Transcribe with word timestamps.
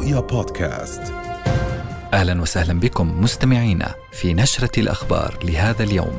رؤيا 0.00 0.20
بودكاست 0.20 1.02
أهلا 2.12 2.42
وسهلا 2.42 2.80
بكم 2.80 3.22
مستمعينا 3.22 3.94
في 4.12 4.34
نشرة 4.34 4.80
الأخبار 4.80 5.38
لهذا 5.44 5.82
اليوم. 5.84 6.16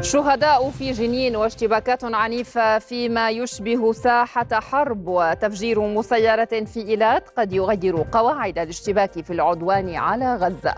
شهداء 0.00 0.70
في 0.70 0.92
جنين 0.92 1.36
واشتباكات 1.36 2.04
عنيفة 2.04 2.78
فيما 2.78 3.30
يشبه 3.30 3.92
ساحة 3.92 4.48
حرب 4.52 5.08
وتفجير 5.08 5.80
مسيرة 5.80 6.64
في 6.64 6.76
إيلات 6.76 7.28
قد 7.28 7.52
يغير 7.52 8.04
قواعد 8.12 8.58
الاشتباك 8.58 9.24
في 9.24 9.32
العدوان 9.32 9.94
على 9.94 10.36
غزة. 10.36 10.74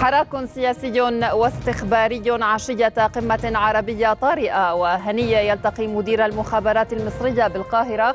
حراك 0.00 0.44
سياسي 0.44 1.00
واستخباري 1.32 2.22
عشية 2.30 2.88
قمة 2.88 3.52
عربية 3.54 4.12
طارئة 4.12 4.74
وهنية 4.74 5.38
يلتقي 5.38 5.86
مدير 5.86 6.24
المخابرات 6.24 6.92
المصرية 6.92 7.46
بالقاهرة 7.46 8.14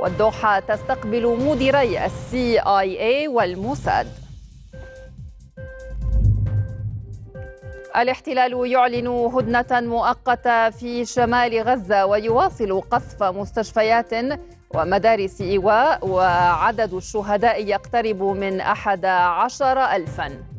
والدوحة 0.00 0.60
تستقبل 0.60 1.36
مديري 1.46 2.04
السي 2.06 2.58
آي 2.60 3.00
اي 3.00 3.28
والموساد. 3.28 4.06
الاحتلال 7.96 8.72
يعلن 8.72 9.06
هدنة 9.06 9.80
مؤقتة 9.80 10.70
في 10.70 11.04
شمال 11.04 11.62
غزة 11.62 12.06
ويواصل 12.06 12.80
قصف 12.80 13.22
مستشفيات 13.22 14.12
ومدارس 14.74 15.40
إيواء 15.40 16.08
وعدد 16.08 16.94
الشهداء 16.94 17.64
يقترب 17.66 18.22
من 18.22 18.60
أحد 18.60 19.04
عشر 19.04 19.78
ألفاً. 19.84 20.55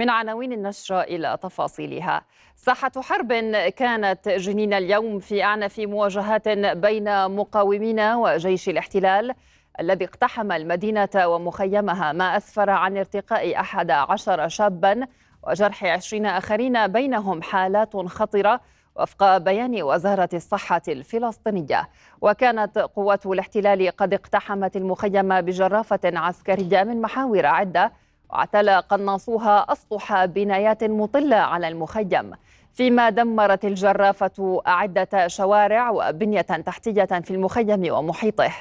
من 0.00 0.10
عناوين 0.10 0.52
النشرة 0.52 1.00
إلى 1.00 1.38
تفاصيلها. 1.42 2.22
ساحة 2.56 2.92
حرب 3.00 3.32
كانت 3.76 4.28
جنين 4.28 4.72
اليوم 4.72 5.18
في 5.18 5.42
أعنف 5.44 5.78
مواجهات 5.78 6.48
بين 6.48 7.30
مقاومين 7.30 8.00
وجيش 8.00 8.68
الاحتلال 8.68 9.34
الذي 9.80 10.04
اقتحم 10.04 10.52
المدينة 10.52 11.08
ومخيمها. 11.16 12.12
ما 12.12 12.36
أسفر 12.36 12.70
عن 12.70 12.96
ارتقاء 12.96 13.60
أحد 13.60 13.90
عشر 13.90 14.48
شابا 14.48 15.06
وجرح 15.48 15.84
عشرين 15.84 16.26
آخرين 16.26 16.86
بينهم 16.86 17.42
حالات 17.42 17.96
خطرة 17.96 18.60
وفق 18.96 19.36
بيان 19.38 19.82
وزارة 19.82 20.28
الصحة 20.34 20.82
الفلسطينية. 20.88 21.88
وكانت 22.20 22.78
قوات 22.78 23.26
الاحتلال 23.26 23.90
قد 23.96 24.14
اقتحمت 24.14 24.76
المخيم 24.76 25.40
بجرافة 25.40 26.00
عسكرية 26.04 26.82
من 26.82 27.00
محاور 27.00 27.46
عدة 27.46 27.92
واعتلى 28.32 28.78
قناصوها 28.88 29.66
أسطح 29.72 30.24
بنايات 30.24 30.84
مطلة 30.84 31.36
على 31.36 31.68
المخيم. 31.68 32.30
فيما 32.72 33.10
دمرت 33.10 33.64
الجرافة 33.64 34.62
عدة 34.66 35.26
شوارع 35.26 35.90
وبنية 35.90 36.40
تحتية 36.40 37.04
في 37.04 37.30
المخيم 37.30 37.92
ومحيطه. 37.92 38.52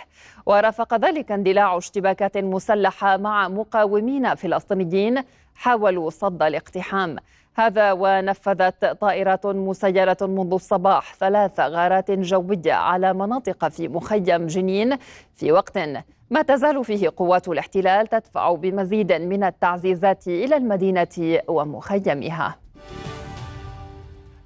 ورافق 0.45 0.95
ذلك 0.95 1.31
اندلاع 1.31 1.77
اشتباكات 1.77 2.37
مسلحة 2.37 3.17
مع 3.17 3.47
مقاومين 3.47 4.35
فلسطينيين 4.35 5.23
حاولوا 5.55 6.09
صد 6.09 6.43
الاقتحام. 6.43 7.15
هذا 7.55 7.91
ونفذت 7.91 8.85
طائرات 8.85 9.45
مسيرة 9.45 10.17
منذ 10.21 10.53
الصباح 10.53 11.15
ثلاث 11.15 11.59
غارات 11.59 12.11
جوية 12.11 12.73
على 12.73 13.13
مناطق 13.13 13.67
في 13.67 13.87
مخيم 13.87 14.47
جنين 14.47 14.97
في 15.35 15.51
وقت 15.51 15.77
ما 16.31 16.41
تزال 16.41 16.85
فيه 16.85 17.11
قوات 17.17 17.47
الاحتلال 17.47 18.07
تدفع 18.07 18.53
بمزيد 18.53 19.13
من 19.13 19.43
التعزيزات 19.43 20.27
إلى 20.27 20.57
المدينة 20.57 21.39
ومخيمها. 21.47 22.55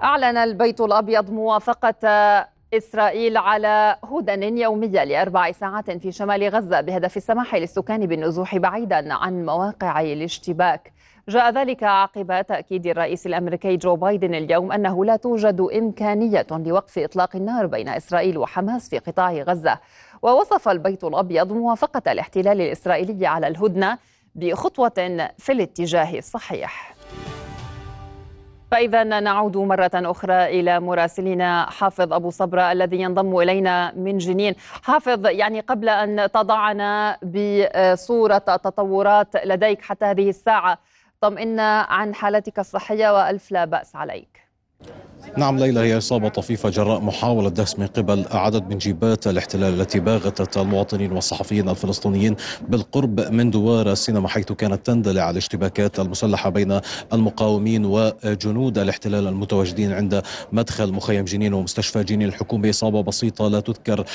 أعلن 0.03 0.37
البيت 0.37 0.81
الأبيض 0.81 1.31
موافقة 1.31 2.07
إسرائيل 2.73 3.37
على 3.37 3.97
هدن 4.03 4.57
يومية 4.57 5.03
لأربع 5.03 5.51
ساعات 5.51 5.91
في 5.91 6.11
شمال 6.11 6.49
غزة 6.49 6.81
بهدف 6.81 7.17
السماح 7.17 7.55
للسكان 7.55 8.05
بالنزوح 8.05 8.57
بعيدا 8.57 9.13
عن 9.13 9.45
مواقع 9.45 10.01
الاشتباك. 10.01 10.93
جاء 11.29 11.49
ذلك 11.49 11.83
عقب 11.83 12.45
تأكيد 12.47 12.87
الرئيس 12.87 13.27
الأمريكي 13.27 13.77
جو 13.77 13.95
بايدن 13.95 14.35
اليوم 14.35 14.71
أنه 14.71 15.05
لا 15.05 15.15
توجد 15.15 15.67
إمكانية 15.77 16.47
لوقف 16.51 16.99
إطلاق 16.99 17.35
النار 17.35 17.65
بين 17.65 17.89
إسرائيل 17.89 18.37
وحماس 18.37 18.89
في 18.89 18.97
قطاع 18.99 19.31
غزة. 19.31 19.79
ووصف 20.21 20.69
البيت 20.69 21.03
الأبيض 21.03 21.53
موافقة 21.53 22.11
الاحتلال 22.11 22.61
الإسرائيلي 22.61 23.27
على 23.27 23.47
الهدنة 23.47 23.97
بخطوة 24.35 25.29
في 25.37 25.51
الاتجاه 25.51 26.17
الصحيح. 26.17 26.95
فإذا 28.71 29.03
نعود 29.03 29.57
مرة 29.57 29.91
أخرى 29.93 30.59
إلى 30.59 30.79
مراسلنا 30.79 31.69
حافظ 31.69 32.13
أبو 32.13 32.29
صبرة 32.29 32.71
الذي 32.71 33.01
ينضم 33.01 33.37
إلينا 33.37 33.93
من 33.95 34.17
جنين. 34.17 34.55
حافظ 34.83 35.27
يعني 35.27 35.59
قبل 35.59 35.89
أن 35.89 36.31
تضعنا 36.31 37.17
بصورة 37.23 38.37
تطورات 38.37 39.45
لديك 39.45 39.81
حتى 39.81 40.05
هذه 40.05 40.29
الساعة 40.29 40.77
طمئنا 41.23 41.81
عن 41.81 42.15
حالتك 42.15 42.59
الصحية 42.59 43.09
وألف 43.15 43.51
لا 43.51 43.65
بأس 43.65 43.95
عليك. 43.95 44.42
نعم 45.37 45.59
ليلى 45.59 45.79
هي 45.79 45.97
إصابة 45.97 46.29
طفيفة 46.29 46.69
جراء 46.69 46.99
محاولة 46.99 47.49
دس 47.49 47.79
من 47.79 47.87
قبل 47.87 48.25
عدد 48.31 48.69
من 48.69 48.77
جيبات 48.77 49.27
الاحتلال 49.27 49.81
التي 49.81 49.99
باغتت 49.99 50.57
المواطنين 50.57 51.11
والصحفيين 51.11 51.69
الفلسطينيين 51.69 52.35
بالقرب 52.67 53.19
من 53.19 53.51
دوار 53.51 53.91
السينما 53.91 54.27
حيث 54.27 54.51
كانت 54.51 54.85
تندلع 54.85 55.29
الاشتباكات 55.29 55.99
المسلحة 55.99 56.49
بين 56.49 56.79
المقاومين 57.13 57.85
وجنود 57.85 58.77
الاحتلال 58.77 59.27
المتواجدين 59.27 59.93
عند 59.93 60.21
مدخل 60.51 60.91
مخيم 60.91 61.25
جنين 61.25 61.53
ومستشفى 61.53 62.03
جنين. 62.03 62.27
الحكومي 62.27 62.69
إصابة 62.69 63.03
بسيطة 63.03 63.47
لا 63.47 63.59
تذكر 63.59 64.05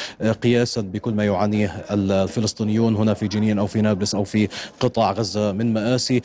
قياسا 0.42 0.80
بكل 0.80 1.14
ما 1.14 1.24
يعانيه 1.24 1.84
الفلسطينيون 1.90 2.96
هنا 2.96 3.14
في 3.14 3.28
جنين 3.28 3.58
أو 3.58 3.66
في 3.66 3.80
نابلس 3.80 4.14
أو 4.14 4.24
في 4.24 4.48
قطاع 4.80 5.12
غزة 5.12 5.52
من 5.52 5.72
مآسي. 5.72 6.22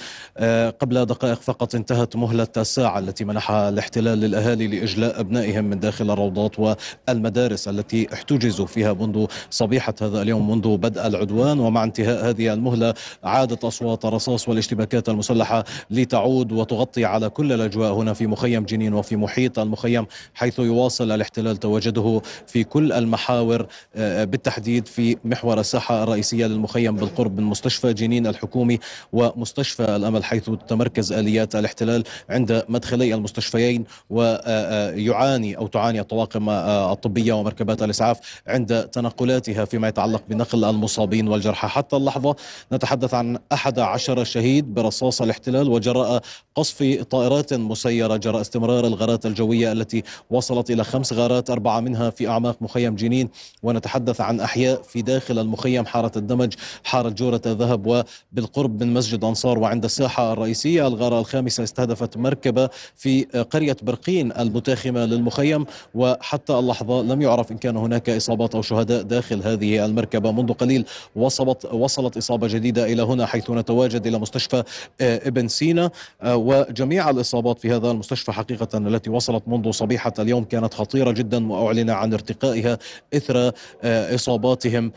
قبل 0.81 1.05
دقائق 1.05 1.41
فقط 1.41 1.75
انتهت 1.75 2.15
مهلة 2.15 2.47
الساعة 2.57 2.99
التي 2.99 3.25
منحها 3.25 3.69
الاحتلال 3.69 4.23
للأهالي 4.33 4.67
لإجلاء 4.67 5.19
أبنائهم 5.19 5.65
من 5.65 5.79
داخل 5.79 6.11
الروضات 6.11 6.55
والمدارس 6.59 7.67
التي 7.67 8.13
احتجزوا 8.13 8.65
فيها 8.65 8.93
منذ 8.93 9.25
صبيحة 9.49 9.93
هذا 10.01 10.21
اليوم 10.21 10.51
منذ 10.51 10.77
بدء 10.77 11.07
العدوان. 11.07 11.59
ومع 11.59 11.83
انتهاء 11.83 12.29
هذه 12.29 12.53
المهلة 12.53 12.93
عادت 13.23 13.63
أصوات 13.63 14.05
الرصاص 14.05 14.49
والاشتباكات 14.49 15.09
المسلحة 15.09 15.63
لتعود 15.91 16.51
وتغطي 16.51 17.05
على 17.05 17.29
كل 17.29 17.53
الأجواء 17.53 17.93
هنا 17.93 18.13
في 18.13 18.27
مخيم 18.27 18.65
جنين 18.65 18.93
وفي 18.93 19.15
محيط 19.15 19.59
المخيم 19.59 20.05
حيث 20.33 20.59
يواصل 20.59 21.11
الاحتلال 21.11 21.57
تواجده 21.57 22.21
في 22.47 22.63
كل 22.63 22.91
المحاور 22.91 23.67
آه، 23.95 24.23
بالتحديد 24.23 24.87
في 24.87 25.17
محور 25.25 25.59
الساحة 25.59 26.03
الرئيسية 26.03 26.45
للمخيم 26.45 26.95
بالقرب 26.95 27.39
من 27.39 27.43
مستشفى 27.43 27.93
جنين 27.93 28.27
الحكومي 28.27 28.79
ومستشفى 29.13 29.95
الأمل 29.95 30.23
حيث 30.23 30.45
تتمركز 30.45 31.13
آليات 31.13 31.55
الاحتلال 31.55 32.03
عند 32.29 32.65
مدخلي 32.69 33.13
المستشفيين 33.13 33.83
ويعاني 34.23 35.57
أو 35.57 35.67
تعاني 35.67 35.99
الطواقم 35.99 36.49
الطبية 36.49 37.33
ومركبات 37.33 37.83
الإسعاف 37.83 38.41
عند 38.47 38.83
تنقلاتها 38.83 39.65
فيما 39.65 39.87
يتعلق 39.87 40.21
بنقل 40.29 40.63
المصابين 40.63 41.27
والجرحى. 41.27 41.67
حتى 41.67 41.95
اللحظة 41.95 42.35
نتحدث 42.73 43.13
عن 43.13 43.37
أحد 43.53 43.79
عشر 43.79 44.23
شهيد 44.23 44.73
برصاص 44.73 45.21
الاحتلال 45.21 45.69
وجراء 45.69 46.21
قصف 46.55 46.83
طائرات 47.09 47.53
مسيرة 47.53 48.15
جراء 48.15 48.41
استمرار 48.41 48.87
الغارات 48.87 49.25
الجوية 49.25 49.71
التي 49.71 50.03
وصلت 50.29 50.71
إلى 50.71 50.83
خمس 50.83 51.13
غارات 51.13 51.49
أربعة 51.49 51.79
منها 51.79 52.09
في 52.09 52.27
أعماق 52.27 52.57
مخيم 52.61 52.95
جنين. 52.95 53.29
ونتحدث 53.63 54.21
عن 54.21 54.39
أحياء 54.39 54.81
في 54.81 55.01
داخل 55.01 55.39
المخيم 55.39 55.85
حارة 55.85 56.11
الدمج 56.15 56.53
حارة 56.83 57.09
جورة 57.09 57.41
الذهب 57.45 57.87
وبالقرب 57.87 58.83
من 58.83 58.93
مسجد 58.93 59.23
أنصار. 59.23 59.59
وعند 59.59 59.85
الساحة 59.85 60.33
الرئيسية 60.33 60.87
الغارة 60.87 61.19
الخامسة 61.19 61.63
استهدفت 61.63 62.17
مركبة 62.17 62.69
في 62.95 63.23
قرية 63.23 63.77
برقين 64.03 64.31
المتاخمة 64.31 65.05
للمخيم 65.05 65.65
وحتى 65.95 66.53
اللحظة 66.53 67.01
لم 67.01 67.21
يعرف 67.21 67.51
إن 67.51 67.57
كان 67.57 67.77
هناك 67.77 68.09
إصابات 68.09 68.55
أو 68.55 68.61
شهداء 68.61 69.01
داخل 69.01 69.41
هذه 69.43 69.85
المركبة. 69.85 70.31
منذ 70.31 70.53
قليل 70.53 70.85
وصلت 71.15 71.65
وصلت 71.65 72.17
إصابة 72.17 72.47
جديدة 72.47 72.85
إلى 72.85 73.01
هنا 73.01 73.25
حيث 73.25 73.49
نتواجد 73.49 74.07
إلى 74.07 74.19
مستشفى 74.19 74.63
آه، 75.01 75.27
ابن 75.27 75.47
سينا. 75.47 75.91
آه، 76.21 76.35
وجميع 76.35 77.09
الإصابات 77.09 77.59
في 77.59 77.71
هذا 77.71 77.91
المستشفى 77.91 78.31
حقيقة 78.31 78.77
التي 78.77 79.09
وصلت 79.09 79.43
منذ 79.47 79.71
صبيحة 79.71 80.13
اليوم 80.19 80.43
كانت 80.43 80.73
خطيرة 80.73 81.11
جدا 81.11 81.51
وأعلن 81.51 81.89
عن 81.89 82.13
ارتقائها 82.13 82.77
إثر 83.13 83.51
آه، 83.83 84.15
إصاباتهم 84.15 84.91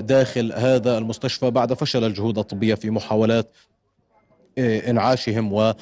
داخل 0.00 0.52
هذا 0.52 0.98
المستشفى 0.98 1.50
بعد 1.50 1.74
فشل 1.74 2.04
الجهود 2.04 2.38
الطبية 2.38 2.74
في 2.74 2.90
محاولات 2.90 3.50
إنعاشهم 4.58 5.52
و 5.52 5.74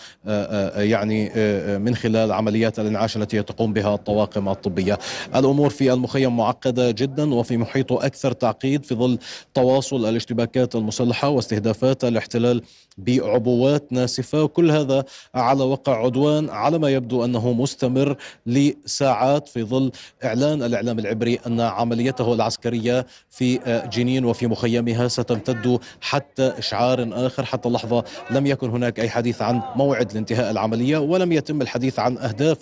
يعني 0.76 1.30
من 1.78 1.94
خلال 1.94 2.32
عمليات 2.32 2.78
الإنعاش 2.78 3.16
التي 3.16 3.42
تقوم 3.42 3.72
بها 3.72 3.94
الطواقم 3.94 4.48
الطبية. 4.48 4.98
الأمور 5.34 5.70
في 5.70 5.92
المخيم 5.92 6.36
معقدة 6.36 6.90
جدا 6.90 7.34
وفي 7.34 7.56
محيطه 7.56 8.06
أكثر 8.06 8.32
تعقيد 8.32 8.84
في 8.84 8.94
ظل 8.94 9.18
تواصل 9.54 10.08
الاشتباكات 10.08 10.76
المسلحة 10.76 11.28
واستهدافات 11.28 12.04
الاحتلال 12.04 12.62
بعبوات 12.98 13.92
ناسفة 13.92 14.42
وكل 14.42 14.70
هذا 14.70 15.04
على 15.34 15.64
وقع 15.64 16.04
عدوان 16.04 16.50
على 16.50 16.78
ما 16.78 16.90
يبدو 16.90 17.24
أنه 17.24 17.52
مستمر 17.52 18.16
لساعات 18.46 19.48
في 19.48 19.62
ظل 19.64 19.92
إعلان 20.24 20.62
الإعلام 20.62 20.98
العبري 20.98 21.38
أن 21.46 21.60
عمليته 21.60 22.34
العسكرية 22.34 23.06
في 23.30 23.58
جنين 23.92 24.24
وفي 24.24 24.46
مخيمها 24.46 25.08
ستمتد 25.08 25.78
حتى 26.00 26.42
اشعار 26.58 27.08
آخر 27.12 27.44
حتى 27.44 27.68
اللحظه 27.68 28.04
لم 28.30 28.46
يكن 28.46 28.70
هناك 28.70 29.00
أي 29.00 29.10
حديث 29.10 29.42
عن 29.42 29.62
موعد 29.76 30.12
لانتهاء 30.12 30.50
العملية 30.50 30.98
ولم 30.98 31.32
يتم 31.32 31.62
الحديث 31.62 31.98
عن 31.98 32.18
أهداف 32.18 32.58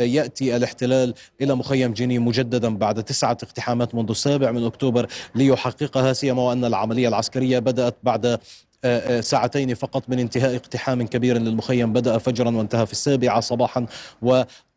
يأتي 0.00 0.56
الاحتلال 0.56 1.14
إلى 1.40 1.54
مخيم 1.54 1.92
جنين 1.92 2.20
مجددا 2.20 2.76
بعد 2.76 3.02
تسعة 3.04 3.38
اقتحامات 3.42 3.94
منذ 3.94 4.10
السابع 4.10 4.50
من 4.50 4.64
أكتوبر 4.64 5.06
ليحققها 5.34 6.12
سيما 6.12 6.42
وأن 6.42 6.64
العملية 6.64 7.08
العسكرية 7.08 7.58
بدأت 7.58 7.96
بعد 8.02 8.38
ساعتين 9.20 9.74
فقط 9.74 10.02
من 10.08 10.18
انتهاء 10.18 10.56
اقتحام 10.56 11.06
كبير 11.06 11.38
للمخيم 11.38 11.92
بدأ 11.92 12.18
فجرا 12.18 12.50
وانتهى 12.56 12.86
في 12.86 12.92
السابعة 12.92 13.40
صباحا 13.40 13.86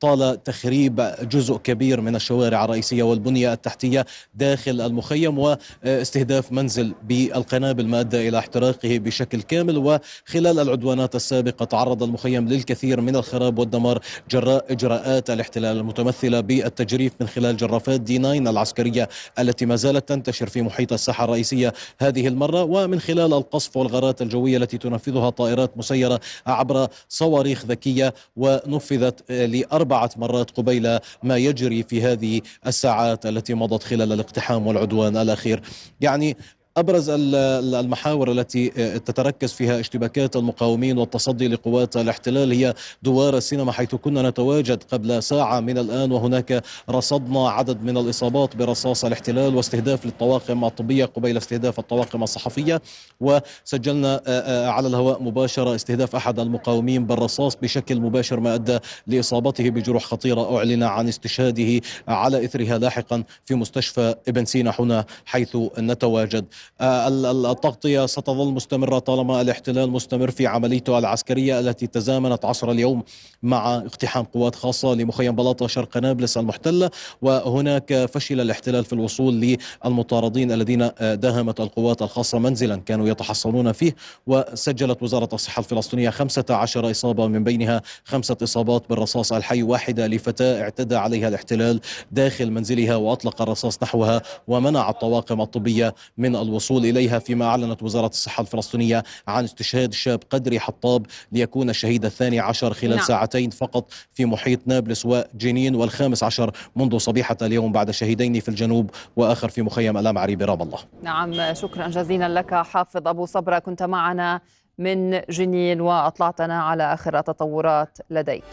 طال 0.05 0.43
تخريب 0.43 1.13
جزء 1.21 1.57
كبير 1.57 2.01
من 2.01 2.15
الشوارع 2.15 2.65
الرئيسية 2.65 3.03
والبنية 3.03 3.53
التحتية 3.53 4.05
داخل 4.35 4.81
المخيم 4.81 5.39
واستهداف 5.39 6.51
منزل 6.51 6.93
بالقنابل 7.03 7.85
ما 7.87 7.99
أدى 7.99 8.29
إلى 8.29 8.39
احتراقه 8.39 8.97
بشكل 8.97 9.41
كامل. 9.41 9.77
وخلال 9.77 10.59
العدوانات 10.59 11.15
السابقة 11.15 11.65
تعرض 11.65 12.03
المخيم 12.03 12.47
للكثير 12.47 13.01
من 13.01 13.15
الخراب 13.15 13.59
والدمار 13.59 13.99
جراء 14.31 14.65
إجراءات 14.69 15.29
الاحتلال 15.29 15.77
المتمثلة 15.77 16.39
بالتجريف 16.39 17.13
من 17.19 17.27
خلال 17.27 17.57
جرافات 17.57 18.01
دي 18.01 18.17
9 18.17 18.33
العسكرية 18.33 19.09
التي 19.39 19.65
ما 19.65 19.75
زالت 19.75 20.09
تنتشر 20.09 20.47
في 20.47 20.61
محيط 20.61 20.93
الساحة 20.93 21.23
الرئيسية 21.23 21.73
هذه 21.99 22.27
المرة. 22.27 22.63
ومن 22.63 22.99
خلال 22.99 23.33
القصف 23.33 23.77
والغارات 23.77 24.21
الجوية 24.21 24.57
التي 24.57 24.77
تنفذها 24.77 25.29
طائرات 25.29 25.77
مسيرة 25.77 26.19
عبر 26.47 26.87
صواريخ 27.09 27.65
ذكية 27.65 28.13
ونفذت 28.35 29.31
لأربع 29.31 29.94
أربعة 29.95 30.11
مرات 30.17 30.51
قبيل 30.51 30.99
ما 31.23 31.37
يجري 31.37 31.83
في 31.83 32.01
هذه 32.01 32.41
الساعات 32.67 33.25
التي 33.25 33.53
مضت 33.53 33.83
خلال 33.83 34.11
الاقتحام 34.11 34.67
والعدوان 34.67 35.17
الأخير. 35.17 35.61
يعني 36.01 36.37
أبرز 36.77 37.09
المحاور 37.09 38.31
التي 38.31 38.69
تتركز 38.99 39.53
فيها 39.53 39.79
اشتباكات 39.79 40.35
المقاومين 40.35 40.97
والتصدي 40.97 41.47
لقوات 41.47 41.97
الاحتلال 41.97 42.51
هي 42.51 42.73
دوار 43.03 43.37
السينما 43.37 43.71
حيث 43.71 43.95
كنا 43.95 44.29
نتواجد 44.29 44.83
قبل 44.83 45.23
ساعة 45.23 45.59
من 45.59 45.77
الآن 45.77 46.11
وهناك 46.11 46.63
رصدنا 46.89 47.49
عدد 47.49 47.83
من 47.83 47.97
الإصابات 47.97 48.55
برصاص 48.55 49.05
الاحتلال 49.05 49.55
واستهداف 49.55 50.05
للطواقم 50.05 50.65
الطبية 50.65 51.05
قبيل 51.05 51.37
استهداف 51.37 51.79
الطواقم 51.79 52.23
الصحفية. 52.23 52.81
وسجلنا 53.21 54.21
على 54.67 54.87
الهواء 54.87 55.23
مباشرة 55.23 55.75
استهداف 55.75 56.15
أحد 56.15 56.39
المقاومين 56.39 57.05
بالرصاص 57.05 57.55
بشكل 57.55 57.99
مباشر 57.99 58.39
ما 58.39 58.55
أدى 58.55 58.79
لإصابته 59.07 59.69
بجروح 59.69 60.03
خطيرة. 60.03 60.57
أعلن 60.57 60.83
عن 60.83 61.07
استشهاده 61.07 61.81
على 62.07 62.45
إثرها 62.45 62.77
لاحقا 62.77 63.23
في 63.45 63.55
مستشفى 63.55 64.15
ابن 64.27 64.45
سينا 64.45 64.73
هنا 64.79 65.05
حيث 65.25 65.57
نتواجد. 65.79 66.45
آه، 66.45 66.64
التغطية 66.81 68.05
ستظل 68.05 68.53
مستمرة 68.53 68.99
طالما 68.99 69.41
الاحتلال 69.41 69.91
مستمر 69.91 70.31
في 70.31 70.47
عمليته 70.47 70.99
العسكرية 70.99 71.59
التي 71.59 71.87
تزامنت 71.87 72.45
عصر 72.45 72.71
اليوم 72.71 73.03
مع 73.43 73.75
اقتحام 73.75 74.23
قوات 74.23 74.55
خاصة 74.55 74.93
لمخيم 74.93 75.35
بلاطة 75.35 75.67
شرق 75.67 75.97
نابلس 75.97 76.37
المحتلة. 76.37 76.89
وهناك 77.21 78.05
فشل 78.05 78.41
الاحتلال 78.41 78.85
في 78.85 78.93
الوصول 78.93 79.57
للمطاردين 79.85 80.51
الذين 80.51 80.81
آه، 80.81 81.15
داهمت 81.15 81.59
القوات 81.59 82.01
الخاصة 82.01 82.39
منزلا 82.39 82.75
كانوا 82.75 83.07
يتحصنون 83.07 83.71
فيه. 83.71 83.95
وسجلت 84.27 85.03
وزارة 85.03 85.29
الصحة 85.33 85.59
الفلسطينية 85.59 86.09
15 86.09 86.91
إصابة 86.91 87.27
من 87.27 87.43
بينها 87.43 87.81
خمسة 88.03 88.37
إصابات 88.43 88.89
بالرصاص 88.89 89.33
الحي 89.33 89.63
واحدة 89.63 90.07
لفتاة 90.07 90.61
اعتدى 90.61 90.95
عليها 90.95 91.27
الاحتلال 91.27 91.79
داخل 92.11 92.51
منزلها 92.51 92.95
وأطلق 92.95 93.41
الرصاص 93.41 93.83
نحوها 93.83 94.21
ومنع 94.47 94.89
الطواقم 94.89 95.41
الطبية 95.41 95.95
من 96.17 96.35
الوصول. 96.35 96.54
الوصول 96.55 96.85
إليها 96.85 97.19
فيما 97.19 97.45
أعلنت 97.45 97.83
وزارة 97.83 98.07
الصحة 98.07 98.41
الفلسطينية 98.41 99.03
عن 99.27 99.43
استشهاد 99.43 99.89
الشاب 99.89 100.19
قدري 100.29 100.59
حطاب 100.59 101.05
ليكون 101.31 101.69
الشهيد 101.69 102.05
الثاني 102.05 102.39
عشر 102.39 102.73
خلال 102.73 102.95
نعم. 102.95 103.05
ساعتين 103.05 103.49
فقط 103.49 103.91
في 104.13 104.25
محيط 104.25 104.59
نابلس 104.65 105.05
وجنين 105.05 105.75
والخامس 105.75 106.23
عشر 106.23 106.51
منذ 106.75 106.97
صبيحة 106.97 107.37
اليوم 107.41 107.71
بعد 107.71 107.91
شهيدين 107.91 108.39
في 108.39 108.49
الجنوب 108.49 108.89
وآخر 109.15 109.49
في 109.49 109.61
مخيم 109.61 109.97
الأمعري 109.97 110.35
برام 110.35 110.61
الله. 110.61 110.79
نعم 111.03 111.53
شكرا 111.53 111.87
جزيلا 111.87 112.29
لك 112.29 112.53
حافظ 112.53 113.07
أبو 113.07 113.25
صبرة 113.25 113.59
كنت 113.59 113.83
معنا 113.83 114.41
من 114.77 115.21
جنين 115.29 115.81
وأطلعتنا 115.81 116.63
على 116.63 116.93
آخر 116.93 117.19
التطورات 117.19 117.97
لديك. 118.09 118.43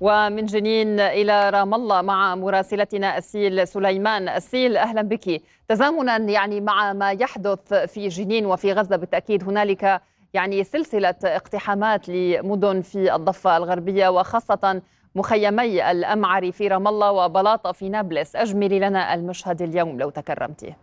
ومن 0.00 0.46
جنين 0.46 1.00
إلى 1.00 1.50
رام 1.50 1.74
الله 1.74 2.02
مع 2.02 2.34
مراسلتنا 2.34 3.18
أسيل 3.18 3.68
سليمان. 3.68 4.28
أسيل 4.28 4.76
أهلا 4.76 5.02
بك. 5.02 5.42
تزامنا 5.68 6.16
يعني 6.16 6.60
مع 6.60 6.92
ما 6.92 7.10
يحدث 7.10 7.74
في 7.74 8.08
جنين 8.08 8.46
وفي 8.46 8.72
غزة. 8.72 8.96
بالتأكيد 8.96 9.44
هنالك 9.44 10.02
يعني 10.34 10.64
سلسلة 10.64 11.14
اقتحامات 11.24 12.08
لمدن 12.08 12.80
في 12.80 13.14
الضفة 13.14 13.56
الغربية 13.56 14.08
وخاصة 14.08 14.82
مخيمي 15.14 15.90
الأمعري 15.90 16.52
في 16.52 16.68
رام 16.68 16.88
الله 16.88 17.12
وبلاطة 17.12 17.72
في 17.72 17.88
نابلس. 17.88 18.36
أجملي 18.36 18.78
لنا 18.78 19.14
المشهد 19.14 19.62
اليوم 19.62 19.98
لو 19.98 20.10
تكرمتي 20.10 20.74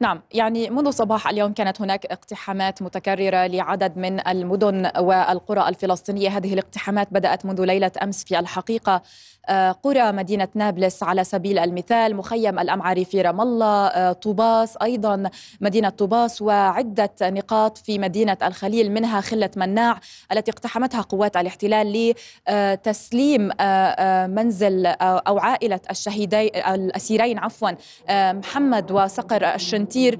نعم 0.00 0.22
يعني 0.32 0.70
منذ 0.70 0.90
صباح 0.90 1.28
اليوم 1.28 1.52
كانت 1.52 1.80
هناك 1.80 2.06
اقتحامات 2.06 2.82
متكررة 2.82 3.46
لعدد 3.46 3.96
من 3.96 4.28
المدن 4.28 4.90
والقرى 4.98 5.68
الفلسطينية. 5.68 6.28
هذه 6.28 6.52
الاقتحامات 6.52 7.08
بدأت 7.10 7.46
منذ 7.46 7.64
ليلة 7.64 7.92
أمس 8.02 8.24
في 8.24 8.38
الحقيقة. 8.38 9.02
آه، 9.48 9.72
قرى 9.72 10.12
مدينة 10.12 10.48
نابلس 10.54 11.02
على 11.02 11.24
سبيل 11.24 11.58
المثال 11.58 12.16
مخيم 12.16 12.58
الأمعري 12.58 13.04
في 13.04 13.22
رام 13.22 13.40
الله 13.40 13.86
آه، 13.86 14.12
طوباس 14.12 14.76
أيضا 14.82 15.30
مدينة 15.60 15.88
طوباس 15.88 16.42
وعدة 16.42 17.10
نقاط 17.22 17.78
في 17.78 17.98
مدينة 17.98 18.36
الخليل 18.42 18.92
منها 18.92 19.20
خلة 19.20 19.50
مناع 19.56 20.00
التي 20.32 20.50
اقتحمتها 20.50 21.00
قوات 21.00 21.36
الاحتلال 21.36 22.14
لتسليم 22.48 23.50
آه، 23.60 24.26
منزل 24.26 24.86
أو 25.00 25.38
عائلة 25.38 25.80
الشهيدين 25.90 26.50
الأسيرين 26.56 27.38
عفوا 27.38 27.70
محمد 28.10 28.92
وصقر 28.92 29.54
الشنتير 29.84 30.18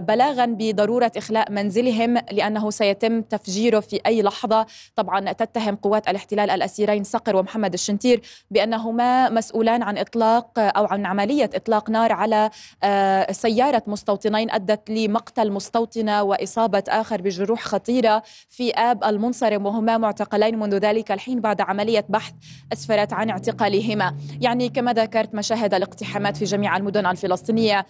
بلاغا 0.00 0.46
بضرورة 0.46 1.12
إخلاء 1.16 1.52
منزلهم 1.52 2.18
لأنه 2.32 2.70
سيتم 2.70 3.22
تفجيره 3.22 3.80
في 3.80 4.00
أي 4.06 4.22
لحظة. 4.22 4.66
طبعا 4.96 5.32
تتهم 5.32 5.76
قوات 5.76 6.08
الاحتلال 6.08 6.50
الأسيرين 6.50 7.04
صقر 7.04 7.36
ومحمد 7.36 7.72
الشنتير 7.72 8.22
بأنهما 8.50 9.30
مسؤولان 9.30 9.82
عن 9.82 9.98
إطلاق 9.98 10.50
أو 10.58 10.84
عن 10.84 11.06
عملية 11.06 11.50
إطلاق 11.54 11.90
نار 11.90 12.12
على 12.12 12.50
آه، 12.82 13.32
سيارة 13.32 13.82
مستوطنين 13.86 14.50
أدت 14.50 14.90
لمقتل 14.90 15.52
مستوطنة 15.52 16.22
وإصابة 16.22 16.82
آخر 16.88 17.22
بجروح 17.22 17.62
خطيرة 17.62 18.22
في 18.48 18.70
آب 18.70 19.04
المنصرم 19.04 19.66
وهما 19.66 19.98
معتقلين 19.98 20.58
منذ 20.58 20.74
ذلك 20.74 21.12
الحين 21.12 21.40
بعد 21.40 21.60
عملية 21.60 22.04
بحث 22.08 22.32
أسفرت 22.72 23.12
عن 23.12 23.30
اعتقالهما. 23.30 24.16
يعني 24.40 24.68
كما 24.68 24.92
ذكرت 24.92 25.34
مشاهد 25.34 25.74
الاقتحامات 25.74 26.36
في 26.36 26.44
جميع 26.44 26.76
المدن 26.76 27.06
الفلسطينية 27.06 27.86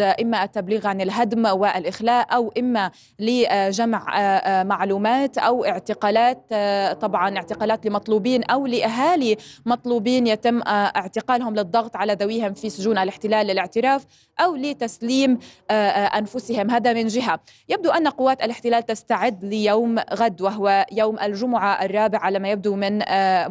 لأغراض 0.00 0.20
إما 0.20 0.44
التبليغ 0.44 0.86
عن 0.86 1.00
الهدم 1.00 1.46
والإخلاء 1.46 2.34
أو 2.34 2.52
إما 2.58 2.90
لجمع 3.18 4.18
آه، 4.18 4.20
آه، 4.20 4.62
معلومات 4.62 5.38
أو 5.38 5.64
اعتقالات 5.64 6.54
طبعا 7.00 7.36
اعتقالات 7.36 7.86
لمطلوبين 7.86 8.44
أو 8.44 8.66
لأهالي 8.66 9.36
مطلوبين 9.66 10.26
يتم 10.26 10.62
آه، 10.62 10.92
اعتقالهم 10.96 11.54
للضغط 11.54 11.96
على 11.96 12.12
ذويهم 12.12 12.54
في 12.54 12.70
سجون 12.70 12.98
الاحتلال 12.98 13.46
للاعتراف 13.46 14.04
أو 14.40 14.56
لتسليم 14.56 15.38
آه، 15.70 15.72
آه، 15.72 16.18
أنفسهم. 16.18 16.70
هذا 16.70 16.92
من 16.92 17.06
جهة. 17.06 17.40
يبدو 17.68 17.90
أن 17.90 18.08
قوات 18.08 18.42
الاحتلال 18.42 18.86
تستعد 18.86 19.44
ليوم 19.44 19.98
غد 19.98 20.40
وهو 20.42 20.86
يوم 20.92 21.18
الجمعة 21.18 21.84
الرابع 21.84 22.18
على 22.18 22.38
ما 22.38 22.50
يبدو 22.50 22.76
من 22.76 22.98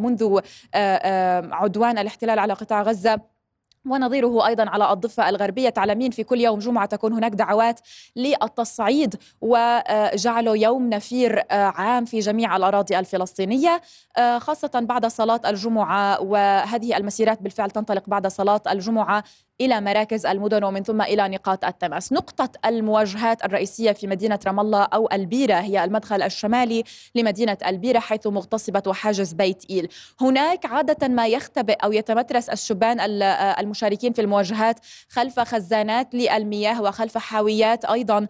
منذ 0.01 0.39
عدوان 1.53 1.97
الاحتلال 1.97 2.39
على 2.39 2.53
قطاع 2.53 2.81
غزة. 2.81 3.32
ونظيره 3.85 4.47
أيضا 4.47 4.69
على 4.69 4.93
الضفة 4.93 5.29
الغربية 5.29 5.69
تعلمين 5.69 6.11
في 6.11 6.23
كل 6.23 6.41
يوم 6.41 6.59
جمعة 6.59 6.85
تكون 6.85 7.13
هناك 7.13 7.31
دعوات 7.31 7.79
للتصعيد 8.15 9.15
وجعله 9.41 10.57
يوم 10.57 10.89
نفير 10.89 11.43
آه، 11.51 11.65
عام 11.65 12.05
في 12.05 12.19
جميع 12.19 12.55
الأراضي 12.55 12.99
الفلسطينية 12.99 13.81
آه، 14.17 14.39
خاصة 14.39 14.71
بعد 14.75 15.05
صلاة 15.05 15.41
الجمعة. 15.45 16.21
وهذه 16.21 16.97
المسيرات 16.97 17.41
بالفعل 17.41 17.71
تنطلق 17.71 18.03
بعد 18.07 18.27
صلاة 18.27 18.61
الجمعة. 18.71 19.23
إلى 19.61 19.81
مراكز 19.81 20.25
المدن 20.25 20.63
ومن 20.63 20.83
ثم 20.83 21.01
إلى 21.01 21.27
نقاط 21.29 21.65
التماس. 21.65 22.13
نقطة 22.13 22.49
المواجهات 22.65 23.45
الرئيسية 23.45 23.91
في 23.91 24.07
مدينة 24.07 24.39
رام 24.47 24.59
الله 24.59 24.83
أو 24.83 25.09
البيرة 25.13 25.55
هي 25.55 25.83
المدخل 25.83 26.21
الشمالي 26.21 26.83
لمدينة 27.15 27.57
البيرة 27.67 27.99
حيث 27.99 28.27
مغتصبة 28.27 28.93
حاجز 28.93 29.33
بيت 29.33 29.63
إيل. 29.69 29.89
هناك 30.21 30.65
عادة 30.65 31.07
ما 31.07 31.27
يختبئ 31.27 31.73
أو 31.73 31.91
يتمترس 31.91 32.49
الشبان 32.49 32.99
المشاركين 33.59 34.13
في 34.13 34.21
المواجهات 34.21 34.79
خلف 35.09 35.39
خزانات 35.39 36.15
للمياه 36.15 36.81
وخلف 36.81 37.17
حاويات 37.17 37.85
أيضا 37.85 38.27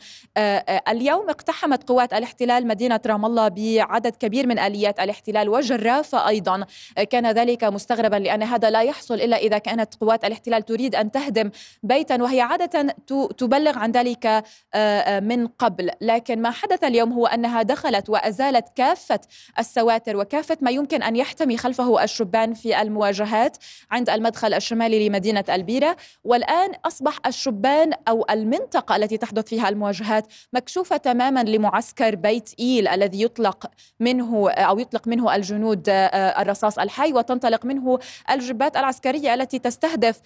اليوم 0.87 1.29
اقتحمت 1.29 1.89
قوات 1.89 2.13
الاحتلال 2.13 2.67
مدينة 2.67 2.99
رام 3.05 3.25
الله 3.25 3.47
بعدد 3.47 4.15
كبير 4.15 4.47
من 4.47 4.59
آليات 4.59 4.99
الاحتلال 4.99 5.49
وجرافة 5.49 6.27
أيضا 6.27 6.65
كان 7.09 7.31
ذلك 7.31 7.63
مستغربا 7.63 8.15
لأن 8.15 8.43
هذا 8.43 8.69
لا 8.69 8.81
يحصل 8.81 9.13
إلا 9.13 9.37
إذا 9.37 9.57
كانت 9.57 9.95
قوات 9.95 10.25
الاحتلال 10.25 10.65
تريد 10.65 10.95
أن 10.95 11.12
تهدم 11.13 11.51
بيتا 11.83 12.21
وهي 12.21 12.41
عادة 12.41 12.95
تبلغ 13.37 13.77
عن 13.77 13.91
ذلك 13.91 14.25
آه، 14.25 14.43
آه، 14.73 15.19
من 15.19 15.47
قبل. 15.47 15.89
لكن 16.01 16.41
ما 16.41 16.51
حدث 16.51 16.83
اليوم 16.83 17.13
هو 17.13 17.25
أنها 17.25 17.61
دخلت 17.61 18.09
وأزالت 18.09 18.67
كافة 18.75 19.19
السواتر 19.59 20.17
وكافة 20.17 20.57
ما 20.61 20.71
يمكن 20.71 21.03
أن 21.03 21.15
يحتمي 21.15 21.57
خلفه 21.57 22.03
الشبان 22.03 22.53
في 22.53 22.81
المواجهات 22.81 23.57
عند 23.91 24.09
المدخل 24.09 24.53
الشمالي 24.53 25.09
لمدينة 25.09 25.43
ألبيرة. 25.49 25.97
والآن 26.23 26.71
أصبح 26.85 27.19
الشبان 27.25 27.93
أو 28.07 28.25
المنطقة 28.29 28.95
التي 28.95 29.17
تحدث 29.17 29.47
فيها 29.47 29.69
المواجهات 29.69 30.27
مكشوفة 30.53 30.97
تماما 30.97 31.43
لمعسكر 31.43 32.15
بيت 32.15 32.49
إيل 32.59 32.87
الذي 32.87 33.21
يطلق 33.21 33.71
منه 33.99 34.51
أو 34.51 34.79
يطلق 34.79 35.07
منه 35.07 35.35
الجنود 35.35 35.89
آه، 35.89 36.41
الرصاص 36.41 36.79
الحي 36.79 37.13
وتنطلق 37.13 37.65
منه 37.65 37.99
الجبات 38.29 38.77
العسكرية 38.77 39.33
التي 39.33 39.59
تستهدف 39.59 40.21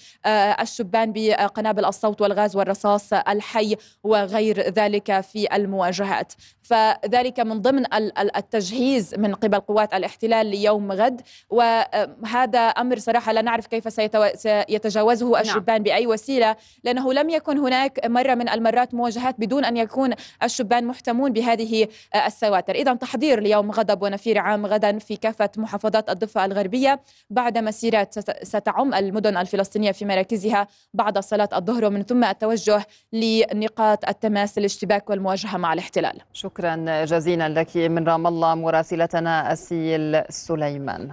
الشبان 0.80 1.14
بقنابل 1.16 1.86
الصوت 1.86 2.22
والغاز 2.22 2.56
والرصاص 2.56 3.14
الحي 3.14 3.76
وغير 4.04 4.62
ذلك 4.62 5.22
في 5.22 5.56
المواجهات. 5.56 6.34
فذلك 6.62 7.40
من 7.40 7.62
ضمن 7.62 7.94
التجهيز 8.36 9.16
من 9.16 9.36
قبل 9.36 9.60
قوات 9.60 9.94
الاحتلال 9.94 10.46
ليوم 10.46 10.92
غد. 10.92 11.22
وهذا 11.50 12.60
أمر 12.60 13.00
صراحة 13.00 13.32
لا 13.32 13.42
نعرف 13.42 13.68
كيف 13.68 13.94
سيتجاوزه 14.36 15.32
نعم. 15.32 15.42
الشبان 15.42 15.84
بأي 15.84 16.08
وسيلة 16.08 16.56
لأنه 16.84 17.14
لم 17.14 17.30
يكن 17.30 17.58
هناك 17.58 18.06
مرة 18.06 18.36
من 18.36 18.50
المرات 18.50 18.94
مواجهات 18.94 19.36
بدون 19.40 19.66
أن 19.66 19.78
يكون 19.78 20.14
الشبان 20.44 20.86
محتمون 20.86 21.34
بهذه 21.34 21.88
السواتر. 22.26 22.76
اذا 22.76 22.94
تحضير 22.94 23.40
ليوم 23.40 23.72
غضب 23.72 24.02
ونفير 24.04 24.38
عام 24.38 24.66
غدا 24.66 25.00
في 25.00 25.16
كافة 25.16 25.50
محافظات 25.58 26.10
الضفة 26.10 26.46
الغربية 26.46 27.00
بعد 27.30 27.58
مسيرات 27.58 28.20
ستعم 28.44 28.94
المدن 28.94 29.38
الفلسطينية 29.38 29.92
في 29.92 30.06
مراكزها 30.06 30.67
بعد 30.94 31.20
صلاة 31.20 31.50
الظهر 31.54 31.86
ومن 31.86 32.04
ثم 32.04 32.24
التوجه 32.24 32.86
لنقاط 33.14 34.10
التماس 34.10 34.58
الاشتباك 34.58 35.10
والمواجهة 35.10 35.58
مع 35.58 35.74
الاحتلال. 35.74 36.22
شكرا 36.34 37.06
جزيلا 37.06 37.50
لك 37.50 37.78
من 37.78 38.08
رام 38.08 38.28
الله 38.28 38.56
مراسلتنا 38.56 39.54
أسيل 39.54 40.24
سليمان. 40.30 41.12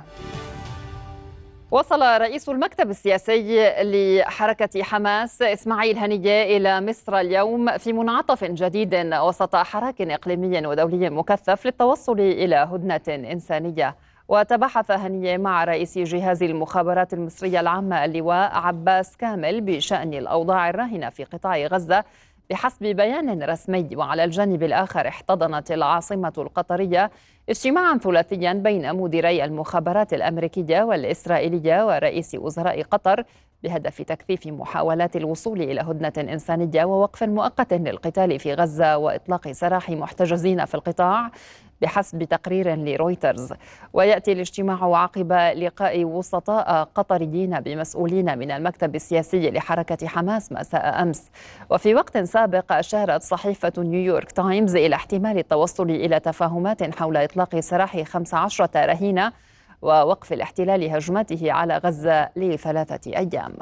وصل 1.71 2.03
رئيس 2.03 2.49
المكتب 2.49 2.91
السياسي 2.91 3.73
لحركة 3.83 4.83
حماس 4.83 5.43
إسماعيل 5.43 5.99
هنية 5.99 6.57
إلى 6.57 6.81
مصر 6.81 7.17
اليوم 7.17 7.79
في 7.79 7.93
منعطف 7.93 8.45
جديد 8.45 8.95
وسط 9.15 9.57
حراك 9.57 10.03
إقليمي 10.03 10.67
ودولي 10.67 11.11
مكثف 11.11 11.67
للتوصل 11.67 12.21
إلى 12.21 12.57
هدنة 12.57 13.31
إنسانية. 13.33 13.97
وتبحث 14.29 14.91
هنية 14.91 15.37
مع 15.37 15.65
رئيس 15.65 15.99
جهاز 15.99 16.43
المخابرات 16.43 17.13
المصرية 17.15 17.61
العامة 17.61 18.05
اللواء 18.05 18.55
عباس 18.55 19.17
كامل 19.17 19.61
بشأن 19.61 20.15
الأوضاع 20.15 20.71
الراهنة 20.71 21.11
في 21.11 21.25
قطاع 21.25 21.67
غزة 21.67 22.05
بحسب 22.51 22.87
بيان 22.87 23.43
رسمي. 23.43 23.89
وعلى 23.97 24.25
الجانب 24.25 24.63
الآخر 24.63 25.09
احتضنت 25.09 25.73
العاصمة 25.73 26.33
القطرية 26.39 27.11
اجتماعا 27.49 27.99
ثلاثيا 27.99 28.53
بين 28.53 28.95
مديري 28.95 29.45
المخابرات 29.45 30.15
الأمريكية 30.15 30.83
والإسرائيلية 30.83 31.87
ورئيس 31.87 32.35
وزراء 32.35 32.83
قطر 32.83 33.25
بهدف 33.63 34.03
تكثيف 34.03 34.47
محاولات 34.47 35.17
الوصول 35.17 35.63
إلى 35.63 35.81
هدنة 35.81 36.33
إنسانية 36.33 36.85
ووقف 36.85 37.23
مؤقت 37.23 37.75
للقتال 37.75 38.39
في 38.39 38.55
غزة 38.55 38.97
وإطلاق 38.97 39.53
سراح 39.53 39.91
محتجزين 39.91 40.65
في 40.65 40.75
القطاع. 40.75 41.31
بحسب 41.85 42.23
تقرير 42.23 42.75
لرويترز. 42.75 43.53
ويأتي 43.93 44.33
الاجتماع 44.33 45.03
عقب 45.03 45.33
لقاء 45.33 46.05
وسطاء 46.05 46.89
قطريين 46.95 47.61
بمسؤولين 47.61 48.39
من 48.39 48.51
المكتب 48.51 48.95
السياسي 48.95 49.51
لحركة 49.51 50.07
حماس 50.07 50.53
مساء 50.53 51.03
أمس. 51.03 51.31
وفي 51.71 51.95
وقت 51.95 52.19
سابق 52.19 52.73
أشارت 52.73 53.23
صحيفة 53.23 53.73
نيويورك 53.79 54.33
تايمز 54.33 54.77
إلى 54.77 54.95
احتمال 54.95 55.39
التوصل 55.39 55.91
إلى 55.91 56.21
تفاهمات 56.21 56.95
حول 56.99 57.17
إطلاق 57.17 57.61
سراح 57.61 58.03
15 58.03 58.69
رهينة 58.77 59.33
ووقف 59.83 60.33
الاحتلال 60.33 60.91
هجمته 60.91 61.53
على 61.53 61.77
غزة 61.77 62.29
لثلاثة 62.37 63.17
أيام. 63.17 63.53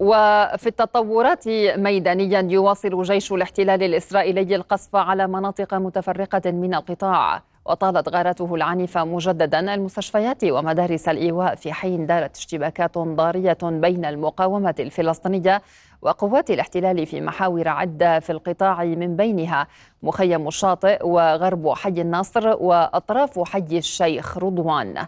وفي 0.00 0.66
التطورات 0.66 1.48
ميدانيا 1.76 2.40
يواصل 2.50 3.02
جيش 3.02 3.32
الاحتلال 3.32 3.82
الإسرائيلي 3.82 4.56
القصف 4.56 4.96
على 4.96 5.26
مناطق 5.26 5.74
متفرقة 5.74 6.50
من 6.50 6.74
القطاع 6.74 7.42
وطالت 7.64 8.08
غارته 8.08 8.54
العنيفة 8.54 9.04
مجددا 9.04 9.74
المستشفيات 9.74 10.44
ومدارس 10.44 11.08
الإيواء 11.08 11.54
في 11.54 11.72
حين 11.72 12.06
دارت 12.06 12.36
اشتباكات 12.36 12.98
ضارية 12.98 13.58
بين 13.62 14.04
المقاومة 14.04 14.74
الفلسطينية 14.80 15.62
وقوات 16.02 16.50
الاحتلال 16.50 17.06
في 17.06 17.20
محاور 17.20 17.68
عدة 17.68 18.20
في 18.20 18.32
القطاع 18.32 18.84
من 18.84 19.16
بينها 19.16 19.66
مخيم 20.02 20.48
الشاطئ 20.48 21.06
وغرب 21.06 21.72
حي 21.72 21.88
النصر 21.88 22.48
وأطراف 22.48 23.38
حي 23.38 23.78
الشيخ 23.78 24.38
رضوان. 24.38 25.06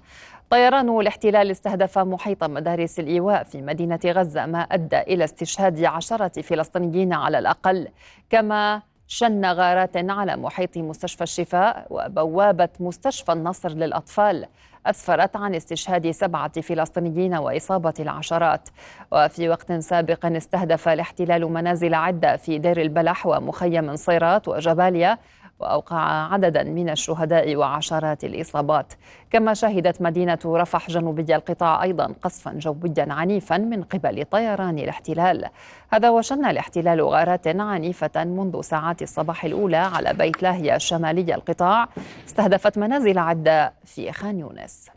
طيران 0.53 1.01
الاحتلال 1.01 1.51
استهدف 1.51 1.99
محيط 1.99 2.45
مدارس 2.45 3.01
الإيواء 3.01 3.45
في 3.45 3.63
مدينة 3.63 4.01
غزة 4.07 4.47
ما 4.47 4.61
أدى 4.61 5.01
إلى 5.01 5.25
استشهاد 5.25 5.85
عشرة 5.85 6.43
فلسطينيين 6.43 7.13
على 7.13 7.39
الأقل 7.39 7.89
كما 8.31 8.83
شن 9.07 9.45
غارات 9.45 9.97
على 9.97 10.37
محيط 10.37 10.79
مستشفى 10.79 11.23
الشفاء 11.23 11.87
وبوابة 11.91 12.69
مستشفى 12.81 13.33
النصر 13.33 13.69
للأطفال. 13.69 14.47
أسفرت 14.87 15.37
عن 15.37 15.55
استشهاد 15.55 16.11
سبعة 16.11 16.61
فلسطينيين 16.61 17.35
وإصابة 17.35 17.95
العشرات. 18.01 18.69
وفي 19.13 19.49
وقت 19.49 19.73
سابق 19.73 20.27
استهدف 20.27 20.89
الاحتلال 20.89 21.53
منازل 21.53 21.95
عدة 21.95 22.37
في 22.37 22.59
دير 22.59 22.81
البلح 22.81 23.27
ومخيم 23.27 23.97
صيرات 23.97 24.49
وجباليا 24.49 25.19
وأوقع 25.63 26.33
عددا 26.33 26.63
من 26.63 26.91
الشهداء 26.91 27.57
وعشرات 27.57 28.25
الإصابات. 28.25 28.93
كما 29.31 29.55
شهدت 29.55 30.03
مدينة 30.03 30.39
رفح 30.47 30.91
جنوبي 30.91 31.37
القطاع 31.37 31.83
أيضا 31.83 32.15
قصفا 32.23 32.53
جويا 32.53 33.13
عنيفا 33.13 33.59
من 33.59 33.83
قبل 33.83 34.25
طيران 34.25 34.79
الاحتلال. 34.79 35.49
هذا 35.93 36.11
وشن 36.11 36.45
الاحتلال 36.45 37.03
غارات 37.03 37.49
عنيفة 37.49 38.25
منذ 38.25 38.61
ساعات 38.61 39.03
الصباح 39.03 39.45
الأولى 39.45 39.77
على 39.77 40.13
بيت 40.13 40.43
لاهيا 40.43 40.79
شمالي 40.79 41.35
القطاع. 41.35 41.89
استهدفت 42.27 42.79
منازل 42.79 43.19
عدة 43.19 43.73
في 43.85 44.13
خان 44.13 44.39
يونس. 44.39 44.91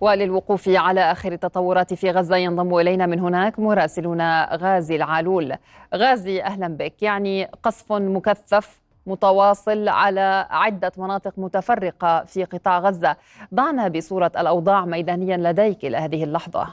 وللوقوف 0.00 0.68
على 0.68 1.00
آخر 1.00 1.32
التطورات 1.32 1.94
في 1.94 2.10
غزة 2.10 2.36
ينضم 2.36 2.78
إلينا 2.78 3.06
من 3.06 3.20
هناك 3.20 3.58
مراسلنا 3.58 4.58
غازي 4.62 4.96
العالول 4.96 5.54
غازي 5.94 6.42
أهلا 6.42 6.68
بك. 6.68 7.02
يعني 7.02 7.44
قصف 7.44 7.92
مكثف 7.92 8.85
متواصل 9.06 9.88
على 9.88 10.46
عدة 10.50 10.92
مناطق 10.98 11.32
متفرقة 11.36 12.24
في 12.24 12.44
قطاع 12.44 12.78
غزة. 12.78 13.16
ضعنا 13.54 13.88
بصورة 13.88 14.32
الأوضاع 14.38 14.84
ميدانيا 14.84 15.36
لديك 15.36 15.84
إلى 15.84 15.96
هذه 15.96 16.24
اللحظة. 16.24 16.66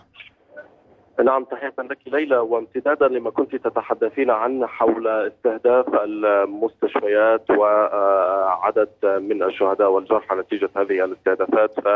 نعم 1.24 1.44
تحية 1.44 1.74
لك 1.80 1.98
ليلى 2.08 2.38
وامتدادا 2.38 3.08
لما 3.08 3.30
كنت 3.30 3.56
تتحدثين 3.56 4.30
عنه 4.30 4.68
حول 4.68 5.08
استهداف 5.08 5.86
المستشفيات 5.94 7.50
وعدد 7.50 8.90
من 9.04 9.44
الشهداء 9.44 9.92
والجرحى 9.92 10.36
نتيجة 10.36 10.70
هذه 10.78 11.06
الاستهدافات. 11.06 11.80
ف 11.80 11.88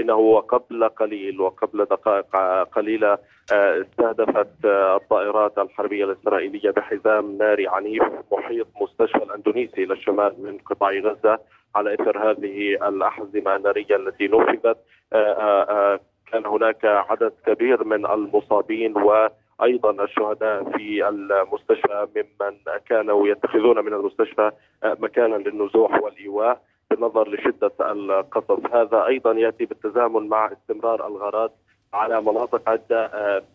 إنه 0.00 0.40
قبل 0.40 0.88
قليل 0.88 1.40
وقبل 1.40 1.84
دقائق 1.84 2.36
قليله 2.62 3.18
آه، 3.52 3.80
استهدفت 3.80 4.64
آه، 4.64 4.96
الطائرات 4.96 5.58
الحربية 5.58 6.04
الإسرائيلية 6.04 6.70
بحزام 6.70 7.38
ناري 7.38 7.68
عنيف 7.68 8.02
محيط 8.32 8.66
مستشفى 8.80 9.22
الإندونيسي 9.22 9.84
للشمال 9.84 10.34
من 10.38 10.58
قطاع 10.58 10.90
غزة 10.90 11.38
على 11.74 11.94
إثر 11.94 12.30
هذه 12.30 12.88
الأحزمة 12.88 13.56
النارية 13.56 13.96
التي 13.96 14.28
نفذت. 14.28 14.76
آه، 15.12 16.00
كان 16.32 16.46
هناك 16.46 16.84
عدد 16.84 17.32
كبير 17.46 17.84
من 17.84 18.06
المصابين 18.06 18.94
وأيضا 18.96 20.04
الشهداء 20.04 20.64
في 20.70 21.08
المستشفى 21.08 22.06
ممن 22.16 22.56
كانوا 22.88 23.28
يتخذون 23.28 23.84
من 23.84 23.92
المستشفى 23.92 24.50
مكانا 24.84 25.36
للنزوح 25.36 26.02
والإيواء. 26.02 26.60
بالنظر 26.90 27.28
لشدة 27.28 27.72
القصف 27.80 28.74
هذا 28.74 29.06
أيضا 29.06 29.32
يأتي 29.32 29.64
بالتزامن 29.64 30.28
مع 30.28 30.52
استمرار 30.52 31.06
الغارات 31.06 31.52
على 31.92 32.20
مناطق 32.20 32.68
عدة 32.68 33.08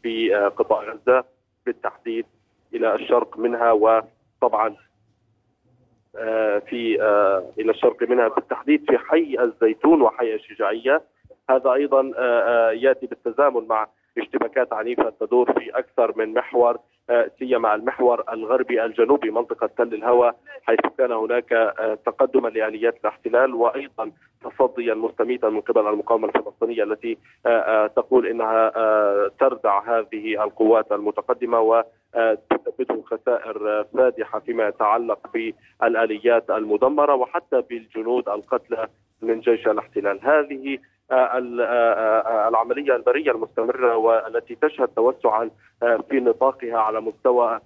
في 0.04 0.34
قطاع 0.34 0.84
غزة 0.84 1.24
بالتحديد 1.66 2.26
إلى 2.74 2.96
الشرق 2.96 3.38
منها 3.38 3.72
وطبعا 3.72 4.76
في 6.70 6.98
إلى 7.60 7.72
الشرق 7.72 8.10
منها 8.10 8.28
بالتحديد 8.28 8.92
في 8.92 8.98
حي 8.98 9.38
الزيتون 9.40 10.02
وحي 10.02 10.34
الشجاعية. 10.34 11.02
هذا 11.50 11.74
أيضا 11.74 12.02
يأتي 12.72 13.08
بالتزامن 13.08 13.68
مع 13.68 13.88
اشتباكات 14.18 14.74
عنيفة 14.74 15.14
تدور 15.20 15.54
في 15.54 15.70
أكثر 15.70 16.18
من 16.18 16.34
محور 16.34 16.78
آه، 17.10 17.32
سيما 17.40 17.76
المحور 17.76 18.24
الغربي 18.34 18.86
الجنوبي 18.86 19.32
منطقة 19.32 19.68
تل 19.78 19.94
الهوى 19.94 20.32
حيث 20.64 20.80
كان 20.98 21.12
هناك 21.12 21.54
آه، 21.54 21.98
تقدما 22.06 22.50
لآليات 22.50 22.98
الاحتلال 23.02 23.54
وأيضا 23.54 24.12
تصديا 24.44 24.94
مستميتا 24.94 25.50
من 25.50 25.62
قبل 25.62 25.88
المقاومة 25.88 26.28
الفلسطينية 26.28 26.84
التي 26.84 27.18
آه، 27.46 27.88
تقول 27.88 28.28
إنها 28.28 28.72
تردع 29.40 30.00
هذه 30.00 30.44
القوات 30.44 30.92
المتقدمة 30.92 31.60
وتثبته 31.60 33.04
خسائر 33.06 33.86
فادحة 33.94 34.40
فيما 34.40 34.68
يتعلق 34.68 35.20
بالاليات 35.34 36.50
المدمرة 36.50 37.16
وحتى 37.16 37.62
بالجنود 37.70 38.30
القتلى 38.30 38.88
من 39.22 39.40
جيش 39.40 39.68
الاحتلال. 39.68 40.20
هذه 40.24 40.78
العملية 42.48 42.96
البرية 42.96 43.32
المستمرة 43.32 43.98
والتي 43.98 44.56
تشهد 44.56 44.88
توسعا 44.88 45.50
في 45.82 46.20
نطاقها 46.20 46.78
على 46.78 47.02
مستوى 47.02 47.60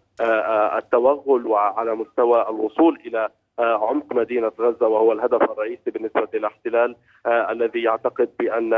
التوغل 0.78 1.48
وعلى 1.48 1.96
مستوى 1.96 2.50
الوصول 2.50 3.00
إلى 3.06 3.30
عمق 3.60 4.14
مدينة 4.14 4.52
غزة 4.60 4.88
وهو 4.88 5.12
الهدف 5.12 5.42
الرئيسي 5.52 5.92
بالنسبة 5.92 6.28
للاحتلال 6.34 6.96
الذي 7.28 7.84
يعتقد 7.84 8.30
بأن 8.40 8.74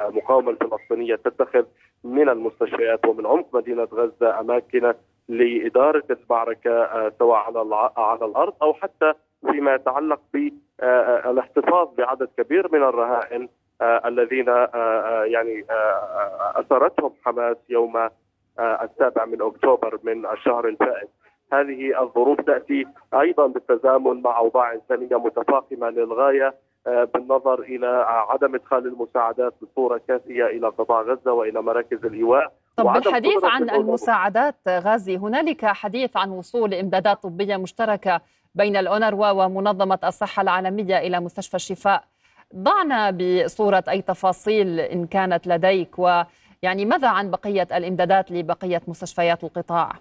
المقاومة 0.00 0.50
الفلسطينية 0.50 1.14
تتخذ 1.14 1.64
من 2.04 2.28
المستشفيات 2.28 3.06
ومن 3.06 3.26
عمق 3.26 3.46
مدينة 3.56 3.88
غزة 3.92 4.40
أماكن 4.40 4.94
لإدارة 5.28 6.04
المعركة 6.10 7.08
سواء 7.18 7.38
على 7.38 7.90
على 7.96 8.24
الأرض 8.24 8.54
أو 8.62 8.74
حتى 8.74 9.12
فيما 9.50 9.74
يتعلق 9.74 10.20
بالاحتفاظ 10.34 11.88
بعدد 11.98 12.28
كبير 12.38 12.68
من 12.72 12.82
الرهائن 12.82 13.48
الذين 13.82 14.48
آه، 14.48 14.68
آه، 14.74 15.24
يعني 15.24 15.64
اثرتهم 16.54 17.12
حماس 17.24 17.56
يوم 17.68 18.08
السابع 18.58 19.24
من 19.24 19.42
أكتوبر 19.42 19.98
من 20.02 20.26
الشهر 20.26 20.68
الفائت. 20.68 21.08
هذه 21.52 22.02
الظروف 22.02 22.40
تأتي 22.40 22.86
أيضا 23.14 23.46
بالتزامن 23.46 24.22
مع 24.22 24.38
أوضاع 24.38 24.72
إنسانية 24.72 25.16
متفاقمة 25.16 25.90
للغاية 25.90 26.54
بالنظر 26.86 27.60
إلى 27.60 28.04
عدم 28.28 28.54
إدخال 28.54 28.86
المساعدات 28.86 29.54
بصورة 29.62 30.00
كافية 30.08 30.46
إلى 30.46 30.68
قطاع 30.68 31.02
غزة 31.02 31.32
وإلى 31.32 31.62
مراكز 31.62 32.04
الإيواء. 32.04 32.52
طب 32.76 32.92
بالحديث 32.92 33.44
عن 33.44 33.70
المساعدات 33.70 34.68
غازي 34.68 35.16
هنالك 35.16 35.64
حديث 35.64 36.16
عن 36.16 36.30
وصول 36.30 36.74
إمدادات 36.74 37.22
طبية 37.22 37.56
مشتركة 37.56 38.20
بين 38.54 38.76
الأونروا 38.76 39.30
ومنظمة 39.30 39.98
الصحة 40.04 40.42
العالمية 40.42 40.98
إلى 40.98 41.20
مستشفى 41.20 41.54
الشفاء. 41.54 42.11
ضعنا 42.56 43.10
بصورة 43.10 43.84
أي 43.88 44.02
تفاصيل 44.02 44.80
إن 44.80 45.06
كانت 45.06 45.46
لديك 45.46 45.98
ويعني 45.98 46.84
ماذا 46.84 47.08
عن 47.08 47.30
بقية 47.30 47.68
الإمدادات 47.76 48.30
لبقية 48.32 48.82
مستشفيات 48.88 49.44
القطاع؟ 49.44 49.92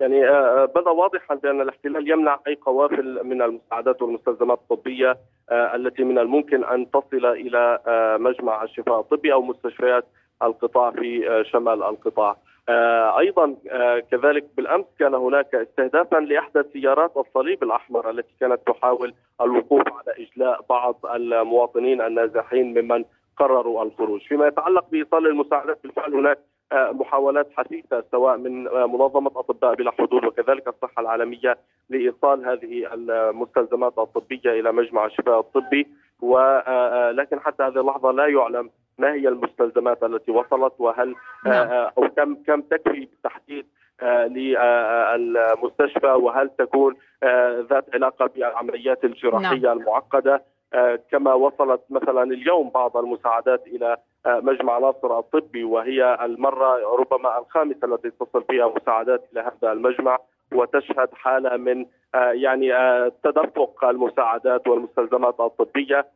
يعني 0.00 0.28
آه، 0.28 0.62
آه، 0.62 0.64
بدأ 0.64 0.90
واضحا 0.90 1.34
بأن 1.34 1.60
الاحتلال 1.60 2.10
يمنع 2.10 2.40
أي 2.46 2.54
قوافل 2.54 3.24
من 3.24 3.42
المساعدات 3.42 4.02
والمستلزمات 4.02 4.58
الطبية 4.58 5.16
آه، 5.50 5.76
التي 5.76 6.04
من 6.04 6.18
الممكن 6.18 6.64
أن 6.64 6.90
تصل 6.90 7.26
إلى 7.26 7.78
مجمع 8.20 8.62
الشفاء 8.62 9.00
الطبي 9.00 9.32
أو 9.32 9.42
مستشفيات 9.42 10.04
القطاع 10.42 10.90
في 10.90 11.44
شمال 11.52 11.82
القطاع. 11.82 12.36
أيضا 13.18 13.56
كذلك 14.10 14.44
بالأمس 14.56 14.84
كان 14.98 15.14
هناك 15.14 15.54
استهدافا 15.54 16.16
لإحدى 16.16 16.62
سيارات 16.72 17.16
الصليب 17.16 17.62
الأحمر 17.62 18.10
التي 18.10 18.34
كانت 18.40 18.60
تحاول 18.66 19.14
الوقوف 19.40 19.82
على 19.88 20.26
إجلاء 20.26 20.64
بعض 20.70 21.06
المواطنين 21.14 22.00
النازحين 22.00 22.78
ممن 22.78 23.04
قرروا 23.36 23.82
الخروج، 23.82 24.20
فيما 24.20 24.46
يتعلق 24.46 24.84
بإيصال 24.90 25.26
المساعدات 25.26 25.78
بالفعل 25.82 26.14
هناك 26.14 26.38
محاولات 26.72 27.48
حثيثة 27.56 28.04
سواء 28.10 28.36
من 28.36 28.64
منظمة 28.64 29.30
أطباء 29.36 29.74
بلا 29.74 29.90
حدود 29.90 30.24
وكذلك 30.24 30.68
الصحة 30.68 31.00
العالمية 31.00 31.58
لإيصال 31.90 32.48
هذه 32.48 32.94
المستلزمات 32.94 33.98
الطبية 33.98 34.50
إلى 34.60 34.72
مجمع 34.72 35.06
الشفاء 35.06 35.40
الطبي. 35.40 35.86
ولكن 36.22 37.40
حتى 37.40 37.62
هذه 37.62 37.80
اللحظة 37.80 38.10
لا 38.10 38.26
يعلم 38.26 38.70
ما 38.98 39.12
هي 39.12 39.28
المستلزمات 39.28 40.02
التي 40.02 40.30
وصلت 40.30 40.72
وهل 40.78 41.14
نعم. 41.46 41.68
أو 41.98 42.08
كم 42.16 42.34
كم 42.34 42.60
تكفي 42.60 43.00
بالتحديد 43.00 43.66
للمستشفى 44.36 46.06
وهل 46.06 46.50
تكون 46.58 46.96
ذات 47.70 47.84
علاقة 47.94 48.26
بالعمليات 48.26 49.04
الجراحية 49.04 49.58
نعم. 49.58 49.78
المعقدة 49.78 50.42
كما 51.10 51.34
وصلت 51.34 51.80
مثلا 51.90 52.22
اليوم 52.22 52.70
بعض 52.70 52.96
المساعدات 52.96 53.66
إلى 53.66 53.96
مجمع 54.26 54.78
ناصر 54.78 55.18
الطبي 55.18 55.64
وهي 55.64 56.18
المرة 56.24 56.96
ربما 56.96 57.38
الخامسة 57.38 57.94
التي 57.94 58.10
تصل 58.10 58.44
فيها 58.50 58.72
مساعدات 58.80 59.24
إلى 59.32 59.40
هذا 59.40 59.72
المجمع 59.72 60.18
وتشهد 60.52 61.08
حالة 61.14 61.56
من 61.56 61.86
يعني 62.14 62.72
تدفق 63.24 63.84
المساعدات 63.84 64.68
والمستلزمات 64.68 65.40
الطبية 65.40 66.06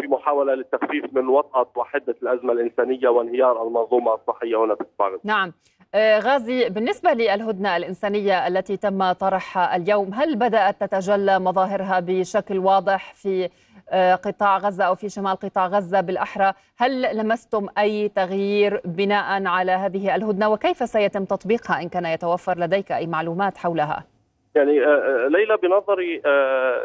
في 0.00 0.06
محاولة 0.08 0.54
للتخفيف 0.54 1.04
من 1.12 1.28
وطأة 1.28 1.66
وحدة 1.76 2.16
الأزمة 2.22 2.52
الإنسانية 2.52 3.08
وانهيار 3.08 3.62
المنظومة 3.62 4.14
الصحية 4.14 4.64
هنا 4.64 4.74
في 4.74 4.80
الصعيد. 4.80 5.18
نعم. 5.24 5.52
غازي 5.96 6.68
بالنسبة 6.68 7.12
للهدنة 7.12 7.76
الإنسانية 7.76 8.46
التي 8.46 8.76
تم 8.76 9.12
طرحها 9.12 9.76
اليوم 9.76 10.14
هل 10.14 10.36
بدأت 10.36 10.84
تتجلى 10.84 11.38
مظاهرها 11.38 12.00
بشكل 12.00 12.58
واضح 12.58 13.14
في 13.14 13.48
آه، 13.90 14.14
قطاع 14.14 14.58
غزة 14.58 14.84
أو 14.84 14.94
في 14.94 15.08
شمال 15.08 15.36
قطاع 15.36 15.66
غزة 15.66 16.00
بالأحرى 16.00 16.52
هل 16.76 17.16
لمستم 17.16 17.66
أي 17.78 18.08
تغيير 18.08 18.80
بناء 18.84 19.46
على 19.46 19.72
هذه 19.72 20.14
الهدنة 20.14 20.48
وكيف 20.48 20.88
سيتم 20.88 21.24
تطبيقها 21.24 21.82
إن 21.82 21.88
كان 21.88 22.06
يتوفر 22.06 22.58
لديك 22.58 22.92
أي 22.92 23.06
معلومات 23.06 23.56
حولها؟ 23.58 24.04
يعني 24.54 24.86
آه، 24.86 25.24
آه، 25.24 25.28
ليلى 25.28 25.56
بنظري 25.56 26.22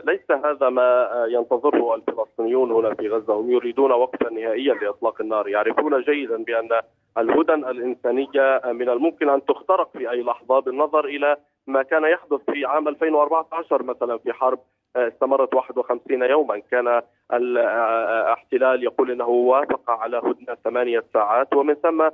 ليس 0.05 0.31
هذا 0.45 0.69
ما 0.69 1.09
ينتظره 1.29 1.95
الفلسطينيون 1.95 2.71
هنا 2.71 2.93
في 2.93 3.09
غزة 3.09 3.33
هم 3.33 3.51
يريدون 3.51 3.91
وقفا 3.91 4.29
نهائيا 4.29 4.73
لإطلاق 4.73 5.21
النار 5.21 5.47
يعرفون 5.47 6.01
جيدا 6.01 6.43
بأن 6.43 6.69
الهدن 7.17 7.65
الإنسانية 7.65 8.61
من 8.65 8.89
الممكن 8.89 9.29
أن 9.29 9.45
تخترق 9.45 9.89
في 9.97 10.11
أي 10.11 10.23
لحظة 10.23 10.59
بالنظر 10.59 11.05
إلى 11.05 11.37
ما 11.67 11.83
كان 11.83 12.03
يحدث 12.03 12.41
في 12.51 12.65
عام 12.65 12.87
2014 12.87 13.83
مثلا 13.83 14.17
في 14.17 14.33
حرب 14.33 14.59
استمرت 14.95 15.53
51 15.53 16.21
يوما. 16.23 16.61
كان 16.71 17.01
الاحتلال 17.33 18.83
يقول 18.83 19.11
إنه 19.11 19.27
وافق 19.27 19.91
على 19.91 20.17
هدنة 20.17 20.57
ثمانية 20.63 21.03
ساعات 21.13 21.55
ومن 21.55 21.73
ثم 21.73 22.09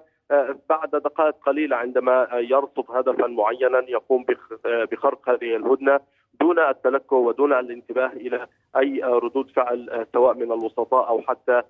بعد 0.70 0.90
دقائق 0.92 1.36
قليلة 1.46 1.76
عندما 1.76 2.28
يرصد 2.34 2.86
هدفا 2.90 3.28
معينا 3.28 3.84
يقوم 3.88 4.26
بخرق 4.66 5.30
هذه 5.30 5.56
الهدنة 5.56 6.00
دون 6.42 6.60
التلكؤ 6.60 7.16
ودون 7.16 7.54
الانتباه 7.54 8.08
إلى 8.08 8.48
أي 8.78 9.02
ردود 9.04 9.50
فعل 9.50 10.06
سواء 10.14 10.34
من 10.34 10.52
الوسطاء 10.52 11.10
أو 11.10 11.22
حتى 11.22 11.62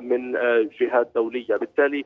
من 0.00 0.32
جهات 0.80 1.08
دولية، 1.14 1.56
بالتالي 1.56 2.04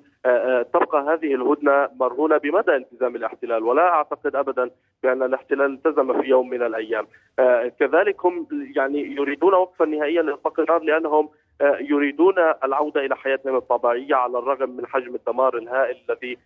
تبقى 0.75 1.03
هذه 1.03 1.35
الهدنة 1.35 1.89
مرهونة 2.01 2.37
بمدى 2.37 2.77
التزام 2.77 3.17
الاحتلال 3.17 3.63
ولا 3.63 3.89
أعتقد 3.89 4.37
ابدا 4.37 4.71
بأن 5.03 5.23
الاحتلال 5.23 5.73
التزم 5.73 6.23
في 6.23 6.29
يوم 6.29 6.51
من 6.51 6.63
الأيام. 6.63 7.07
كذلك 7.81 8.27
هم 8.27 8.47
يعني 8.77 9.01
يريدون 9.01 9.55
وقفا 9.55 9.85
نهائيا 9.85 10.23
لاطلاق 10.23 10.61
النار 10.61 10.83
لأنهم 10.83 11.29
يريدون 11.81 12.35
العودة 12.65 13.01
إلى 13.01 13.17
حياتهم 13.17 13.57
الطبيعية 13.57 14.15
على 14.15 14.39
الرغم 14.39 14.71
من 14.71 14.87
حجم 14.87 15.15
الدمار 15.15 15.57
الهائل 15.57 15.97
الذي 16.09 16.39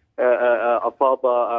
أصاب 0.82 1.18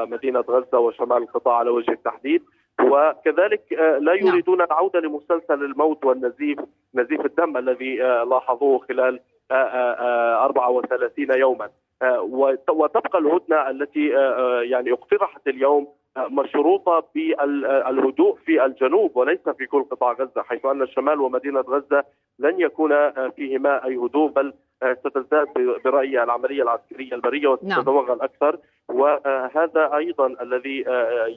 مدينة 0.10 0.40
غزة 0.40 0.80
وشمال 0.80 1.18
القطاع 1.18 1.56
على 1.56 1.70
وجه 1.70 1.92
التحديد 1.92 2.44
وكذلك 2.84 3.62
لا 3.72 4.16
نعم. 4.16 4.28
يريدون 4.28 4.62
العودة 4.62 5.00
لمسلسل 5.00 5.64
الموت 5.64 6.06
والنزيف 6.06 6.60
نزيف 6.96 7.26
الدم 7.26 7.58
الذي 7.58 7.96
لاحظوه 8.30 8.80
خلال 8.80 9.20
34 9.52 11.38
يوما 11.40 11.70
وتبقى 12.70 13.20
الهدنة 13.20 13.70
التي 13.70 14.08
يعني 14.70 14.92
اقترحت 14.92 15.48
اليوم 15.48 15.88
مشروطة 16.18 17.04
بالهدوء 17.16 18.38
في 18.46 18.66
الجنوب 18.66 19.18
وليس 19.18 19.50
في 19.58 19.66
كل 19.66 19.84
قطاع 19.84 20.12
غزة 20.12 20.42
حيث 20.44 20.66
أن 20.66 20.82
الشمال 20.82 21.22
ومدينة 21.22 21.60
غزة 21.60 22.04
لن 22.40 22.60
يكون 22.60 23.12
فيهما 23.36 23.86
أي 23.86 23.98
هدوء 23.98 24.30
بل 24.30 24.54
ستزداد 25.00 25.48
برأيي 25.86 26.24
العملية 26.24 26.64
العسكرية 26.64 27.14
البرية 27.14 27.58
نعم. 27.64 27.80
وستتوغل 27.80 28.22
أكثر 28.22 28.60
وهذا 28.90 29.96
أيضا 29.98 30.28
الذي 30.42 30.86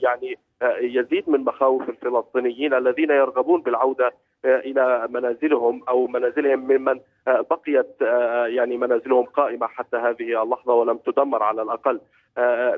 يعني 0.03 0.38
يزيد 0.81 1.31
من 1.31 1.40
مخاوف 1.40 1.88
الفلسطينيين 1.88 2.74
الذين 2.74 3.11
يرغبون 3.11 3.62
بالعودة 3.62 4.12
إلى 4.44 5.09
منازلهم 5.11 5.83
أو 5.88 6.07
منازلهم 6.07 6.59
ممن 6.59 7.00
بقيت 7.26 8.00
يعني 8.46 8.76
منازلهم 8.76 9.24
قائمة 9.24 9.66
حتى 9.66 9.96
هذه 9.96 10.42
اللحظة 10.42 10.74
ولم 10.74 10.96
تدمر 10.96 11.42
على 11.42 11.62
الأقل 11.62 12.00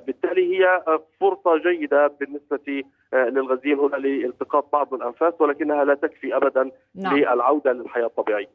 بالتالي 0.06 0.58
هي 0.58 0.82
فرصة 1.20 1.56
جيدة 1.56 2.06
بالنسبة 2.20 2.84
للغزيين 3.12 3.78
هنا 3.78 3.96
لالتقاط 3.96 4.72
بعض 4.72 4.94
الأنفاس 4.94 5.34
ولكنها 5.40 5.84
لا 5.84 5.94
تكفي 5.94 6.36
ابدا 6.36 6.70
نعم. 6.94 7.16
للعودة 7.16 7.72
للحياة 7.72 8.06
الطبيعية 8.06 8.48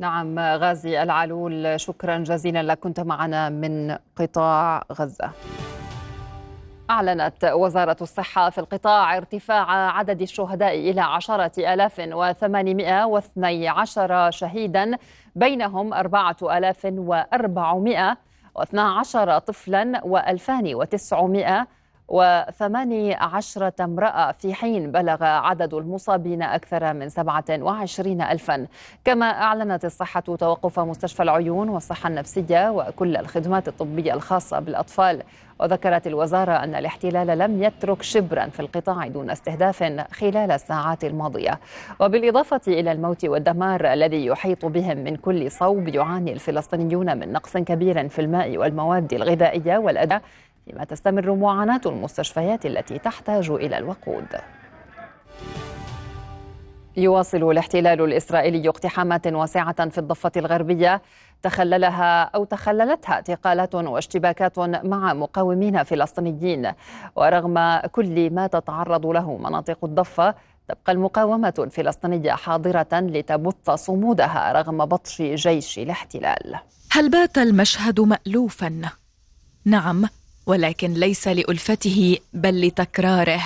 نعم 0.00 0.38
غازي 0.38 1.02
العلول 1.02 1.80
شكرا 1.80 2.18
جزيلا 2.18 2.62
لك. 2.62 2.78
كنت 2.78 3.00
معنا 3.00 3.48
من 3.48 3.96
قطاع 4.16 4.84
غزة. 4.92 5.30
أعلنت 6.90 7.44
وزارة 7.44 7.96
الصحة 8.00 8.50
في 8.50 8.58
القطاع 8.58 9.16
ارتفاع 9.16 9.70
عدد 9.70 10.22
الشهداء 10.22 10.74
إلى 10.74 11.00
عشرة 11.00 11.74
ألاف 11.74 11.98
وثمانمائة 11.98 13.04
واثني 13.04 13.68
عشر 13.68 14.30
شهيدا 14.30 14.98
بينهم 15.36 15.94
أربعة 15.94 16.36
ألاف 16.42 16.80
وأربعمائة 16.84 18.16
واثنى 18.54 18.80
عشر 18.80 19.38
طفلا 19.38 20.00
وألفان 20.04 20.74
وتسعمائة 20.74 21.66
وثماني 22.08 23.14
عشرة 23.14 23.72
امرأة 23.80 24.32
في 24.32 24.54
حين 24.54 24.92
بلغ 24.92 25.24
عدد 25.24 25.74
المصابين 25.74 26.42
أكثر 26.42 26.92
من 26.94 27.08
سبعة 27.08 27.44
وعشرين 27.50 28.22
ألفا. 28.22 28.66
كما 29.04 29.26
أعلنت 29.26 29.84
الصحة 29.84 30.20
توقف 30.20 30.80
مستشفى 30.80 31.22
العيون 31.22 31.68
والصحة 31.68 32.08
النفسية 32.08 32.70
وكل 32.70 33.16
الخدمات 33.16 33.68
الطبية 33.68 34.14
الخاصة 34.14 34.58
بالأطفال. 34.58 35.22
وذكرت 35.60 36.06
الوزارة 36.06 36.52
أن 36.52 36.74
الاحتلال 36.74 37.38
لم 37.38 37.62
يترك 37.62 38.02
شبرا 38.02 38.46
في 38.46 38.60
القطاع 38.60 39.08
دون 39.08 39.30
استهداف 39.30 39.82
خلال 40.12 40.50
الساعات 40.50 41.04
الماضية. 41.04 41.60
وبالإضافة 42.00 42.60
إلى 42.68 42.92
الموت 42.92 43.24
والدمار 43.24 43.92
الذي 43.92 44.26
يحيط 44.26 44.66
بهم 44.66 44.96
من 44.98 45.16
كل 45.16 45.50
صوب 45.50 45.88
يعاني 45.88 46.32
الفلسطينيون 46.32 47.18
من 47.18 47.32
نقص 47.32 47.56
كبير 47.56 48.08
في 48.08 48.18
الماء 48.20 48.56
والمواد 48.56 49.12
الغذائية 49.14 49.78
والأداء 49.78 50.22
فيما 50.68 50.84
تستمر 50.84 51.34
معاناة 51.34 51.80
المستشفيات 51.86 52.66
التي 52.66 52.98
تحتاج 52.98 53.50
إلى 53.50 53.78
الوقود. 53.78 54.26
يواصل 56.96 57.50
الاحتلال 57.50 58.00
الإسرائيلي 58.00 58.68
اقتحامات 58.68 59.26
واسعة 59.26 59.88
في 59.88 59.98
الضفة 59.98 60.32
الغربية. 60.36 61.02
تخللها 61.42 62.22
أو 62.22 62.44
تخللتها 62.44 63.12
اعتقالات 63.12 63.74
واشتباكات 63.74 64.58
مع 64.58 65.14
مقاومين 65.14 65.82
فلسطينيين. 65.82 66.72
ورغم 67.16 67.80
كل 67.92 68.34
ما 68.34 68.46
تتعرض 68.46 69.06
له 69.06 69.36
مناطق 69.36 69.84
الضفة 69.84 70.34
تبقى 70.68 70.92
المقاومة 70.92 71.54
الفلسطينية 71.58 72.32
حاضرة 72.32 72.88
لتبث 72.92 73.70
صمودها 73.70 74.52
رغم 74.52 74.84
بطش 74.84 75.22
جيش 75.22 75.78
الاحتلال. 75.78 76.54
هل 76.92 77.10
بات 77.10 77.38
المشهد 77.38 78.00
مألوفا؟ 78.00 78.82
نعم 79.64 80.04
ولكن 80.48 80.94
ليس 80.94 81.28
لألفته 81.28 82.18
بل 82.32 82.66
لتكراره. 82.66 83.42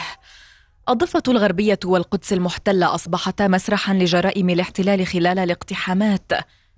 الضفة 0.89 1.23
الغربية 1.29 1.79
والقدس 1.85 2.33
المحتلة 2.33 2.95
أصبحتا 2.95 3.49
مسرحا 3.49 3.95
لجرائم 3.95 4.51
الاحتلال 4.51 5.07
خلال 5.07 5.39
الاقتحامات. 5.39 6.33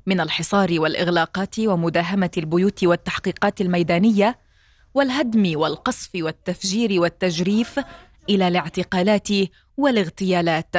من 0.06 0.20
الحصار 0.20 0.80
والإغلاقات 0.80 1.58
ومداهمة 1.58 2.30
البيوت 2.36 2.84
والتحقيقات 2.84 3.60
الميدانية 3.60 4.38
والهدم 4.94 5.52
والقصف 5.60 6.10
والتفجير 6.14 7.00
والتجريف 7.00 7.80
إلى 8.28 8.48
الاعتقالات 8.48 9.28
والاغتيالات. 9.76 10.74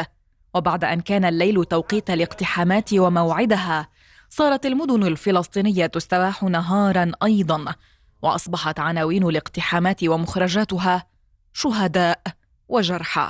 وبعد 0.56 0.84
أن 0.84 1.02
كان 1.02 1.26
الليل 1.26 1.66
توقيت 1.66 2.10
الاقتحامات 2.10 2.94
وموعدها 2.94 3.90
صارت 4.30 4.66
المدن 4.66 5.04
الفلسطينية 5.04 5.86
تستباح 5.86 6.44
نهارا 6.44 7.12
أيضا. 7.24 7.76
وأصبحت 8.22 8.80
عناوين 8.80 9.24
الاقتحامات 9.24 10.04
ومخرجاتها 10.04 11.06
شهداء 11.54 12.22
وجرحى. 12.68 13.28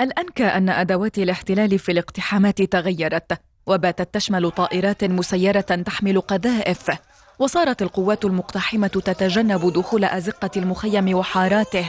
الأنكى 0.00 0.44
أن 0.44 0.68
أدوات 0.68 1.18
الاحتلال 1.18 1.78
في 1.78 1.92
الاقتحامات 1.92 2.62
تغيرت 2.62 3.40
وباتت 3.66 4.14
تشمل 4.14 4.50
طائرات 4.50 5.04
مسيرة 5.04 5.60
تحمل 5.60 6.20
قذائف 6.20 6.90
وصارت 7.38 7.82
القوات 7.82 8.24
المقتحمة 8.24 8.86
تتجنب 8.86 9.72
دخول 9.72 10.04
أزقة 10.04 10.50
المخيم 10.56 11.14
وحاراته 11.14 11.86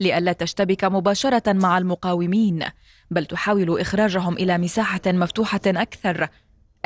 لئلا 0.00 0.32
تشتبك 0.32 0.84
مباشرة 0.84 1.52
مع 1.52 1.78
المقاومين 1.78 2.64
بل 3.10 3.26
تحاول 3.26 3.80
إخراجهم 3.80 4.34
إلى 4.34 4.58
مساحة 4.58 5.00
مفتوحة 5.06 5.60
أكثر 5.66 6.28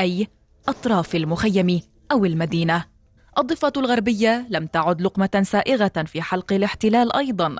أي 0.00 0.28
أطراف 0.68 1.14
المخيم 1.14 1.80
أو 2.12 2.24
المدينة. 2.24 2.97
الضفة 3.38 3.72
الغربية 3.76 4.46
لم 4.50 4.66
تعد 4.66 5.02
لقمة 5.02 5.42
سائغة 5.42 6.04
في 6.06 6.22
حلق 6.22 6.52
الاحتلال 6.52 7.16
أيضا 7.16 7.56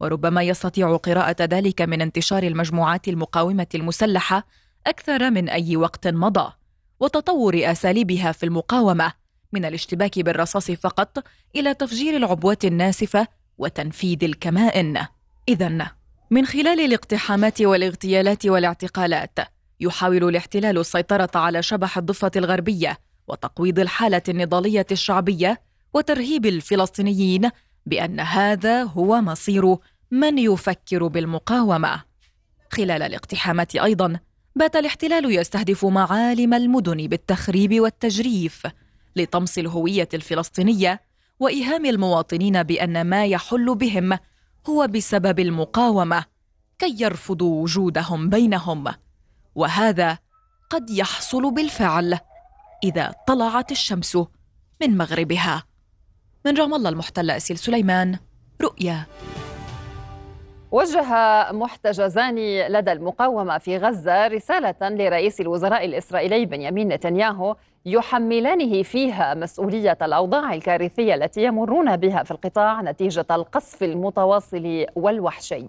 وربما 0.00 0.42
يستطيع 0.42 0.96
قراءة 0.96 1.36
ذلك 1.40 1.82
من 1.82 2.02
انتشار 2.02 2.42
المجموعات 2.42 3.08
المقاومة 3.08 3.66
المسلحة 3.74 4.46
أكثر 4.86 5.30
من 5.30 5.48
أي 5.48 5.76
وقت 5.76 6.08
مضى 6.08 6.52
وتطور 7.00 7.60
أساليبها 7.64 8.32
في 8.32 8.46
المقاومة 8.46 9.12
من 9.52 9.64
الاشتباك 9.64 10.18
بالرصاص 10.18 10.70
فقط 10.70 11.24
إلى 11.56 11.74
تفجير 11.74 12.16
العبوات 12.16 12.64
الناسفة 12.64 13.26
وتنفيذ 13.58 14.24
الكمائن. 14.24 15.06
إذا 15.48 15.90
من 16.30 16.46
خلال 16.46 16.80
الاقتحامات 16.80 17.62
والاغتيالات 17.62 18.46
والاعتقالات 18.46 19.38
يحاول 19.80 20.28
الاحتلال 20.28 20.78
السيطرة 20.78 21.30
على 21.34 21.62
شبح 21.62 21.98
الضفة 21.98 22.30
الغربية 22.36 22.98
وتقويض 23.30 23.78
الحالة 23.78 24.22
النضالية 24.28 24.86
الشعبية 24.92 25.60
وترهيب 25.94 26.46
الفلسطينيين 26.46 27.50
بأن 27.86 28.20
هذا 28.20 28.82
هو 28.82 29.20
مصير 29.20 29.76
من 30.10 30.38
يفكر 30.38 31.06
بالمقاومة. 31.06 32.02
خلال 32.72 33.02
الاقتحامات 33.02 33.76
أيضا 33.76 34.20
بات 34.56 34.76
الاحتلال 34.76 35.38
يستهدف 35.38 35.84
معالم 35.84 36.54
المدن 36.54 37.06
بالتخريب 37.06 37.80
والتجريف 37.80 38.66
لطمس 39.16 39.58
الهوية 39.58 40.08
الفلسطينية 40.14 41.00
وإيهام 41.40 41.86
المواطنين 41.86 42.62
بأن 42.62 43.04
ما 43.04 43.26
يحل 43.26 43.74
بهم 43.74 44.18
هو 44.68 44.86
بسبب 44.86 45.40
المقاومة 45.40 46.24
كي 46.78 46.96
يرفضوا 46.98 47.62
وجودهم 47.62 48.28
بينهم. 48.28 48.84
وهذا 49.54 50.18
قد 50.70 50.90
يحصل 50.90 51.54
بالفعل. 51.54 52.18
إذا 52.84 53.14
طلعت 53.26 53.72
الشمس 53.72 54.16
من 54.82 54.96
مغربها 54.96 55.62
من 56.46 56.56
رام 56.56 56.74
الله 56.74 56.90
المحتل 56.90 57.30
أسيل 57.30 57.58
سليمان 57.58 58.18
رؤيا 58.62 59.06
وجه 60.72 61.02
محتجزان 61.52 62.36
لدى 62.68 62.92
المقاومة 62.92 63.58
في 63.58 63.76
غزة 63.76 64.26
رسالة 64.26 64.74
لرئيس 64.82 65.40
الوزراء 65.40 65.84
الإسرائيلي 65.84 66.46
بنيامين 66.46 66.88
نتنياهو 66.88 67.56
يحملانه 67.86 68.82
فيها 68.82 69.34
مسؤولية 69.34 69.98
الأوضاع 70.02 70.54
الكارثية 70.54 71.14
التي 71.14 71.44
يمرون 71.44 71.96
بها 71.96 72.22
في 72.22 72.30
القطاع 72.30 72.82
نتيجة 72.82 73.26
القصف 73.30 73.82
المتواصل 73.82 74.86
والوحشي. 74.96 75.68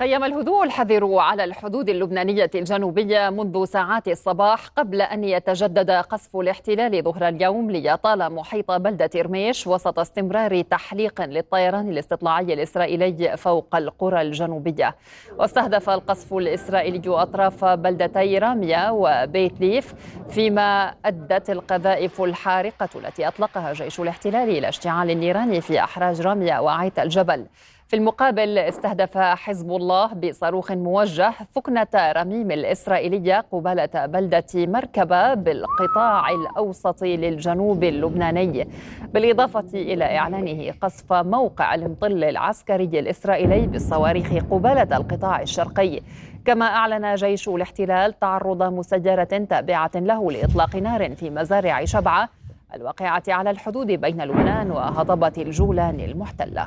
خيم 0.00 0.24
الهدوء 0.24 0.64
الحذر 0.64 1.14
على 1.14 1.44
الحدود 1.44 1.88
اللبنانية 1.88 2.50
الجنوبية 2.54 3.30
منذ 3.30 3.64
ساعات 3.64 4.08
الصباح 4.08 4.66
قبل 4.66 5.02
أن 5.02 5.24
يتجدد 5.24 5.90
قصف 5.90 6.36
الاحتلال 6.36 7.02
ظهر 7.02 7.28
اليوم 7.28 7.70
ليطال 7.70 8.32
محيط 8.32 8.70
بلدة 8.70 9.10
إرميش 9.16 9.66
وسط 9.66 9.98
استمرار 9.98 10.62
تحليق 10.62 11.20
للطيران 11.20 11.88
الاستطلاعي 11.88 12.54
الإسرائيلي 12.54 13.36
فوق 13.36 13.76
القرى 13.76 14.22
الجنوبية. 14.22 14.96
واستهدف 15.38 15.90
القصف 15.90 16.34
الإسرائيلي 16.34 17.02
أطراف 17.06 17.64
بلدتي 17.64 18.38
راميا 18.38 18.90
وبيت 18.90 19.60
ليف 19.60 19.94
فيما 20.28 20.94
أدت 21.04 21.50
القذائف 21.50 22.20
الحارقة 22.20 22.88
التي 22.96 23.28
أطلقها 23.28 23.72
جيش 23.72 24.00
الاحتلال 24.00 24.48
إلى 24.48 24.68
اشتعال 24.68 25.10
النيران 25.10 25.60
في 25.60 25.80
أحراج 25.80 26.20
راميا 26.20 26.58
وعيت 26.58 26.98
الجبل. 26.98 27.46
في 27.90 27.96
المقابل 27.96 28.58
استهدف 28.58 29.18
حزب 29.18 29.70
الله 29.70 30.06
بصاروخ 30.14 30.72
موجه 30.72 31.32
ثكنة 31.54 31.86
رميم 31.94 32.50
الإسرائيلية 32.50 33.44
قبالة 33.52 34.06
بلدة 34.06 34.46
مركبة 34.54 35.34
بالقطاع 35.34 36.30
الأوسط 36.30 37.02
للجنوب 37.02 37.84
اللبناني 37.84 38.68
بالإضافة 39.14 39.64
إلى 39.74 40.18
إعلانه 40.18 40.72
قصف 40.80 41.12
موقع 41.12 41.74
المطل 41.74 42.24
العسكري 42.24 42.84
الإسرائيلي 42.84 43.66
بالصواريخ 43.66 44.32
قبالة 44.50 44.96
القطاع 44.96 45.42
الشرقي. 45.42 46.00
كما 46.44 46.66
أعلن 46.66 47.14
جيش 47.14 47.48
الاحتلال 47.48 48.18
تعرض 48.18 48.62
مسيرة 48.62 49.24
تابعة 49.24 49.90
له 49.94 50.32
لإطلاق 50.32 50.76
نار 50.76 51.14
في 51.14 51.30
مزارع 51.30 51.84
شبعة 51.84 52.28
الواقعة 52.74 53.22
على 53.28 53.50
الحدود 53.50 53.86
بين 53.86 54.22
لبنان 54.22 54.70
وهضبة 54.70 55.32
الجولان 55.38 56.00
المحتلة. 56.00 56.66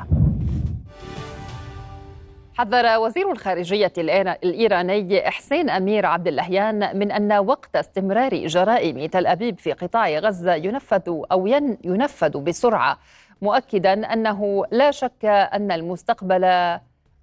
حذر 2.57 2.99
وزير 2.99 3.31
الخارجية 3.31 3.93
الإيراني 3.97 5.21
حسين 5.21 5.69
أمير 5.69 6.05
عبد 6.05 6.27
اللهيان 6.27 6.99
من 6.99 7.11
أن 7.11 7.33
وقت 7.33 7.75
استمرار 7.75 8.47
جرائم 8.47 9.05
تل 9.05 9.27
أبيب 9.27 9.59
في 9.59 9.71
قطاع 9.71 10.19
غزة 10.19 10.53
ينفذ 10.55 11.21
أو 11.31 11.47
ينفذ 11.83 12.37
بسرعة 12.37 12.97
مؤكدا 13.41 14.13
أنه 14.13 14.65
لا 14.71 14.91
شك 14.91 15.25
أن 15.25 15.71
المستقبل 15.71 16.43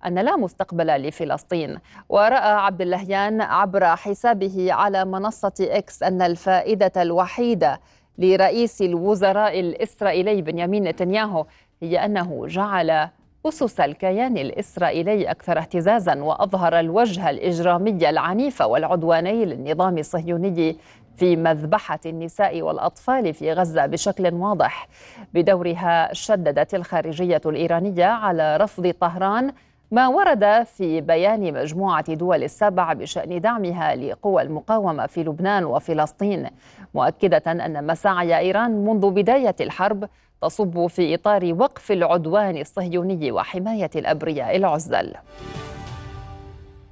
أن 0.07 0.19
لا 0.19 0.37
مستقبل 0.37 0.87
لفلسطين. 0.87 1.79
ورأى 2.09 2.53
عبد 2.53 2.81
اللهيان 2.81 3.41
عبر 3.41 3.97
حسابه 3.97 4.73
على 4.73 5.05
منصة 5.05 5.53
إكس 5.61 6.03
أن 6.03 6.23
الفائدة 6.23 7.03
الوحيدة 7.03 7.81
لرئيس 8.19 8.83
الوزراء 8.83 9.61
الإسرائيلي 9.61 10.43
بنيامين 10.43 10.85
نتنياهو 10.85 11.47
هي 11.83 12.05
أنه 12.05 12.47
جعل 12.47 13.09
أسس 13.47 13.81
الكيان 13.81 14.37
الإسرائيلي 14.39 15.31
أكثر 15.31 15.59
اهتزازا 15.59 16.23
وأظهر 16.23 16.81
الوجه 16.81 17.31
الإجرامي 17.31 18.09
العنيف 18.09 18.61
والعدواني 18.61 19.45
للنظام 19.45 19.99
الصهيوني 19.99 20.77
في 21.17 21.37
مذبحة 21.37 21.99
النساء 22.07 22.63
والأطفال 22.63 23.35
في 23.35 23.53
غزة 23.53 23.87
بشكل 23.87 24.35
واضح. 24.35 24.89
بدورها 25.35 26.13
شددت 26.13 26.75
الخارجية 26.75 27.41
الإيرانية 27.47 28.07
على 28.07 28.57
رفض 28.57 28.91
طهران 29.01 29.53
ما 29.91 30.09
ورد 30.09 30.63
في 30.63 31.01
بيان 31.01 31.55
مجموعة 31.55 32.15
دول 32.15 32.43
السبع 32.45 32.93
بشأن 32.93 33.41
دعمها 33.41 33.97
لقوى 33.97 34.43
المقاومة 34.43 35.07
في 35.07 35.25
لبنان 35.25 35.65
وفلسطين 35.65 36.47
مؤكدة 36.95 37.43
أن 37.53 37.87
مساعي 37.87 38.39
إيران 38.39 38.85
منذ 38.85 39.11
بداية 39.11 39.57
الحرب 39.61 40.09
تصب 40.43 40.87
في 40.87 41.15
إطار 41.15 41.55
وقف 41.59 41.93
العدوان 41.93 42.57
الصهيوني 42.57 43.33
وحماية 43.33 43.91
الأبرياء 43.97 44.57
العزل. 44.57 45.13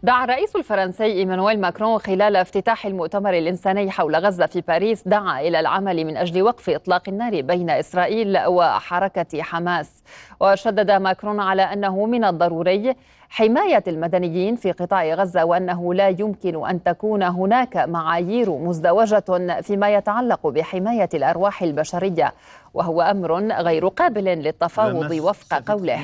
دعا 0.03 0.25
الرئيس 0.25 0.57
الفرنسي 0.57 1.05
إيمانويل 1.05 1.61
ماكرون 1.61 1.99
خلال 1.99 2.37
افتتاح 2.37 2.87
المؤتمر 2.87 3.39
الإنساني 3.39 3.91
حول 3.91 4.17
غزة 4.17 4.47
في 4.47 4.61
باريس 4.61 5.09
دعا 5.09 5.41
إلى 5.41 5.61
العمل 5.61 6.05
من 6.05 6.17
أجل 6.17 6.43
وقف 6.43 6.71
إطلاق 6.71 7.03
النار 7.09 7.41
بين 7.41 7.71
إسرائيل 7.71 8.39
وحركة 8.47 9.43
حماس. 9.43 10.03
وشدد 10.41 10.91
ماكرون 10.91 11.41
على 11.41 11.63
أنه 11.63 12.07
من 12.07 12.25
الضروري 12.25 12.95
حماية 13.31 13.85
المدنيين 13.89 14.57
في 14.57 14.73
قطاع 14.73 15.15
غزة 15.15 15.45
وأنه 15.45 15.95
لا 15.95 16.09
يمكن 16.09 16.67
أن 16.67 16.83
تكون 16.83 17.23
هناك 17.23 17.77
معايير 17.77 18.51
مزدوجة 18.51 19.61
فيما 19.63 19.95
يتعلق 19.95 20.47
بحماية 20.47 21.09
الأرواح 21.15 21.63
البشرية 21.63 22.35
وهو 22.75 23.03
أمر 23.03 23.39
غير 23.53 23.89
قابل 23.89 24.25
للتفاوض 24.25 25.11
وفق 25.11 25.71
قوله. 25.71 26.01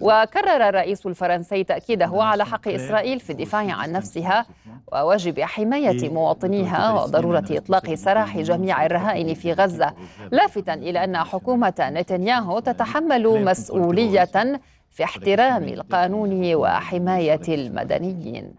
وكرر 0.00 0.68
الرئيس 0.68 1.06
الفرنسي 1.06 1.64
تأكيده 1.64 2.10
على 2.12 2.44
حق 2.44 2.68
إسرائيل 2.68 3.20
في 3.20 3.30
الدفاع 3.30 3.72
عن 3.72 3.92
نفسها 3.92 4.46
وواجب 4.92 5.40
حماية 5.40 6.10
مواطنيها 6.10 6.92
وضرورة 6.92 7.44
إطلاق 7.50 7.94
سراح 7.94 8.38
جميع 8.38 8.86
الرهائن 8.86 9.34
في 9.34 9.52
غزة. 9.52 9.92
لافتا 10.30 10.74
إلى 10.74 11.04
أن 11.04 11.16
حكومة 11.16 11.74
نتنياهو 11.80 12.58
تتحمل 12.58 13.44
مسؤولية 13.44 14.60
في 14.94 15.04
احترام 15.04 15.64
القانون 15.64 16.54
وحماية 16.54 17.40
المدنيين. 17.48 18.54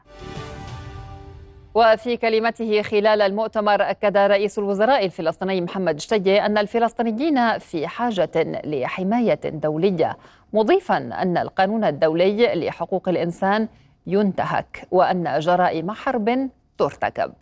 وفي 1.75 2.17
كلمته 2.17 2.81
خلال 2.81 3.21
المؤتمر 3.21 3.81
أكد 3.81 4.17
رئيس 4.17 4.59
الوزراء 4.59 5.05
الفلسطيني 5.05 5.61
محمد 5.61 5.99
شتيه 5.99 6.45
أن 6.45 6.57
الفلسطينيين 6.57 7.59
في 7.59 7.87
حاجة 7.87 8.61
لحماية 8.65 9.39
دولية 9.43 10.17
مضيفا 10.53 10.97
أن 10.97 11.37
القانون 11.37 11.83
الدولي 11.83 12.55
لحقوق 12.55 13.09
الإنسان 13.09 13.67
ينتهك 14.07 14.87
وأن 14.91 15.39
جرائم 15.39 15.91
حرب 15.91 16.49
ترتكب. 16.77 17.33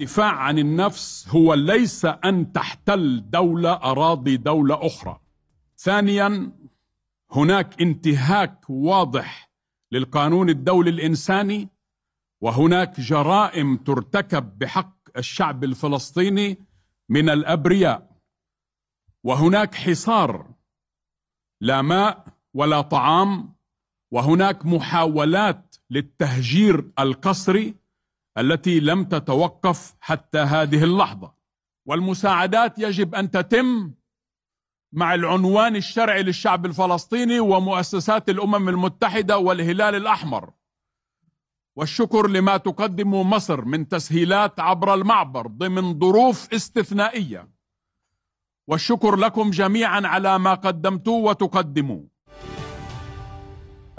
الدفاع 0.00 0.32
عن 0.32 0.58
النفس 0.58 1.28
هو 1.28 1.54
ليس 1.54 2.06
أن 2.24 2.52
تحتل 2.52 3.24
دولة 3.30 3.72
أراضي 3.72 4.36
دولة 4.36 4.86
أخرى. 4.86 5.16
ثانيا 5.76 6.50
هناك 7.32 7.82
انتهاك 7.82 8.70
واضح 8.70 9.50
للقانون 9.92 10.50
الدولي 10.50 10.90
الإنساني 10.90 11.68
وهناك 12.40 13.00
جرائم 13.00 13.76
ترتكب 13.76 14.58
بحق 14.58 14.96
الشعب 15.16 15.64
الفلسطيني 15.64 16.58
من 17.08 17.28
الأبرياء 17.28 18.10
وهناك 19.24 19.74
حصار 19.74 20.50
لا 21.60 21.82
ماء 21.82 22.24
ولا 22.54 22.80
طعام 22.80 23.54
وهناك 24.10 24.66
محاولات 24.66 25.76
للتهجير 25.90 26.90
القسري 26.98 27.74
التي 28.38 28.80
لم 28.80 29.04
تتوقف 29.04 29.94
حتى 30.00 30.38
هذه 30.38 30.84
اللحظة. 30.84 31.32
والمساعدات 31.86 32.78
يجب 32.78 33.14
أن 33.14 33.30
تتم 33.30 33.92
مع 34.92 35.14
العنوان 35.14 35.76
الشرعي 35.76 36.22
للشعب 36.22 36.66
الفلسطيني 36.66 37.40
ومؤسسات 37.40 38.28
الأمم 38.28 38.68
المتحدة 38.68 39.38
والهلال 39.38 39.94
الأحمر. 39.94 40.50
والشكر 41.76 42.26
لما 42.26 42.56
تقدم 42.56 43.10
مصر 43.14 43.64
من 43.64 43.88
تسهيلات 43.88 44.60
عبر 44.60 44.94
المعبر 44.94 45.46
ضمن 45.46 45.98
ظروف 45.98 46.54
استثنائية. 46.54 47.48
والشكر 48.68 49.16
لكم 49.16 49.50
جميعا 49.50 50.00
على 50.04 50.38
ما 50.38 50.54
قدمتوا 50.54 51.28
وتقدموا. 51.30 52.09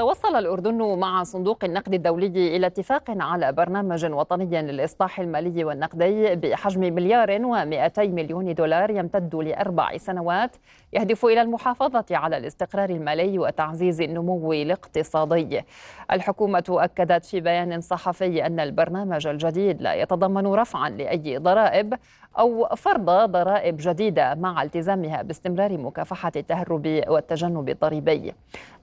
توصل 0.01 0.35
الأردن 0.35 0.99
مع 0.99 1.23
صندوق 1.23 1.63
النقد 1.63 1.93
الدولي 1.93 2.55
إلى 2.55 2.67
اتفاق 2.67 3.03
على 3.07 3.51
برنامج 3.51 4.05
وطني 4.05 4.61
للإصلاح 4.61 5.19
المالي 5.19 5.63
والنقدي 5.63 6.35
بحجم 6.35 6.81
مليار 6.81 7.39
و200 7.39 7.99
مليون 7.99 8.53
دولار 8.53 8.89
يمتد 8.89 9.35
لأربع 9.35 9.97
سنوات 9.97 10.55
يهدف 10.93 11.25
إلى 11.25 11.41
المحافظة 11.41 12.05
على 12.11 12.37
الاستقرار 12.37 12.89
المالي 12.89 13.39
وتعزيز 13.39 14.01
النمو 14.01 14.53
الاقتصادي. 14.53 15.61
الحكومة 16.11 16.63
أكدت 16.69 17.25
في 17.25 17.41
بيان 17.41 17.81
صحفي 17.81 18.45
أن 18.45 18.59
البرنامج 18.59 19.27
الجديد 19.27 19.81
لا 19.81 19.93
يتضمن 19.93 20.47
رفعا 20.47 20.89
لأي 20.89 21.37
ضرائب 21.37 21.93
أو 22.39 22.67
فرض 22.75 23.05
ضرائب 23.31 23.77
جديدة 23.79 24.35
مع 24.35 24.63
التزامها 24.63 25.21
باستمرار 25.21 25.77
مكافحة 25.77 26.31
التهرب 26.35 27.01
والتجنب 27.07 27.69
الضريبي. 27.69 28.33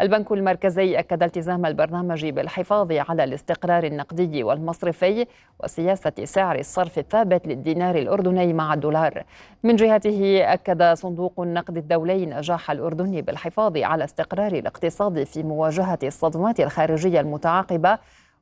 البنك 0.01 0.33
المركزي 0.33 0.99
أكد 0.99 1.23
التزام 1.23 1.67
البرنامج 1.67 2.27
بالحفاظ 2.27 2.93
على 2.93 3.25
الاستقرار 3.25 3.85
النقدي 3.85 4.43
والمصرفي 4.45 5.27
وسياسة 5.65 6.13
سعر 6.25 6.59
الصرف 6.59 6.99
الثابت 6.99 7.47
للدينار 7.47 7.95
الأردني 7.97 8.53
مع 8.53 8.75
الدولار. 8.75 9.25
من 9.63 9.77
جهته 9.77 10.53
أكد 10.53 10.83
صندوق 10.83 11.41
النقد 11.41 11.77
الدولي 11.77 12.27
نجاح 12.27 12.71
الأردن 12.71 13.21
بالحفاظ 13.21 13.77
على 13.77 14.05
استقرار 14.05 14.53
الاقتصاد 14.53 15.25
في 15.25 15.43
مواجهة 15.43 15.99
الصدمات 16.03 16.61
الخارجية 16.61 17.21
المتعاقبة 17.21 17.99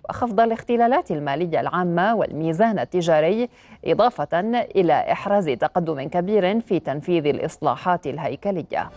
وخفض 0.08 0.40
الاختلالات 0.40 1.10
المالية 1.10 1.60
العامة 1.60 2.14
والميزان 2.14 2.78
التجاري 2.78 3.48
إضافة 3.84 4.40
إلى 4.76 5.12
إحراز 5.12 5.50
تقدم 5.50 6.02
كبير 6.08 6.60
في 6.60 6.80
تنفيذ 6.80 7.26
الإصلاحات 7.26 8.06
الهيكلية. 8.06 8.90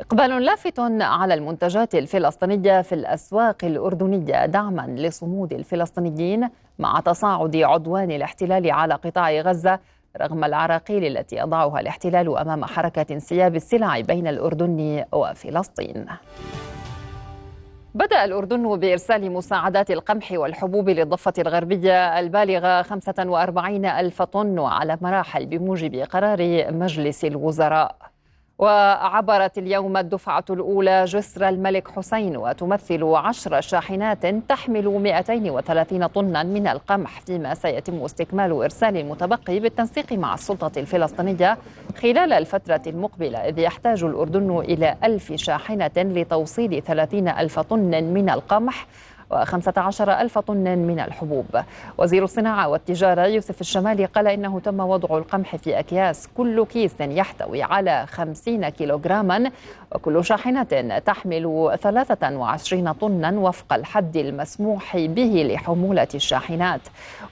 إقبال 0.00 0.44
لافت 0.44 0.80
على 1.00 1.34
المنتجات 1.34 1.94
الفلسطينية 1.94 2.82
في 2.82 2.94
الأسواق 2.94 3.64
الأردنية 3.64 4.46
دعما 4.46 4.86
لصمود 4.88 5.52
الفلسطينيين 5.52 6.48
مع 6.78 7.00
تصاعد 7.00 7.56
عدوان 7.56 8.10
الاحتلال 8.10 8.70
على 8.70 8.94
قطاع 8.94 9.40
غزة 9.40 9.78
رغم 10.20 10.44
العراقيل 10.44 11.16
التي 11.16 11.42
أضعها 11.42 11.80
الاحتلال 11.80 12.38
أمام 12.38 12.64
حركة 12.64 13.06
انسياب 13.10 13.56
السلع 13.56 14.00
بين 14.00 14.26
الأردن 14.26 15.04
وفلسطين. 15.12 16.06
بدأ 17.96 18.24
الأردن 18.24 18.76
بإرسال 18.76 19.32
مساعدات 19.32 19.90
القمح 19.90 20.32
والحبوب 20.32 20.88
للضفة 20.88 21.32
الغربية 21.38 22.18
البالغة 22.18 22.82
45 22.82 23.84
ألف 23.86 24.22
طن 24.22 24.58
وعلى 24.58 24.98
مراحل 25.00 25.46
بموجب 25.46 25.94
قرار 25.94 26.72
مجلس 26.72 27.24
الوزراء. 27.24 27.96
وعبرت 28.58 29.58
اليوم 29.58 29.96
الدفعة 29.96 30.44
الأولى 30.50 31.04
جسر 31.04 31.48
الملك 31.48 31.88
حسين 31.88 32.36
وتمثل 32.36 33.04
عشر 33.04 33.60
شاحنات 33.60 34.26
تحمل 34.26 34.88
230 34.88 36.06
طنا 36.06 36.42
من 36.42 36.66
القمح 36.68 37.20
فيما 37.20 37.54
سيتم 37.54 38.04
استكمال 38.04 38.52
إرسال 38.52 38.96
المتبقي 38.96 39.60
بالتنسيق 39.60 40.12
مع 40.12 40.34
السلطة 40.34 40.78
الفلسطينية 40.78 41.58
خلال 42.02 42.32
الفترة 42.32 42.82
المقبلة 42.86 43.38
إذ 43.38 43.58
يحتاج 43.58 44.04
الأردن 44.04 44.58
إلى 44.58 44.96
ألف 45.04 45.32
شاحنة 45.32 45.90
لتوصيل 45.96 46.82
30 46.82 47.28
ألف 47.28 47.58
طن 47.60 48.04
من 48.04 48.30
القمح 48.30 48.86
و15 49.32 50.00
ألف 50.00 50.38
طن 50.38 50.78
من 50.78 51.00
الحبوب. 51.00 51.46
وزير 51.98 52.24
الصناعة 52.24 52.68
والتجارة 52.68 53.26
يوسف 53.26 53.60
الشمالي 53.60 54.04
قال 54.04 54.26
إنه 54.26 54.60
تم 54.60 54.80
وضع 54.80 55.18
القمح 55.18 55.56
في 55.56 55.78
أكياس 55.78 56.28
كل 56.36 56.64
كيس 56.64 56.94
يحتوي 57.00 57.62
على 57.62 58.06
50 58.06 58.68
كيلوغراما 58.68 59.50
وكل 59.94 60.24
شاحنة 60.24 60.98
تحمل 60.98 61.76
23 61.82 62.92
طنا 62.92 63.30
وفق 63.30 63.72
الحد 63.72 64.16
المسموح 64.16 64.96
به 64.96 65.48
لحمولة 65.52 66.08
الشاحنات. 66.14 66.80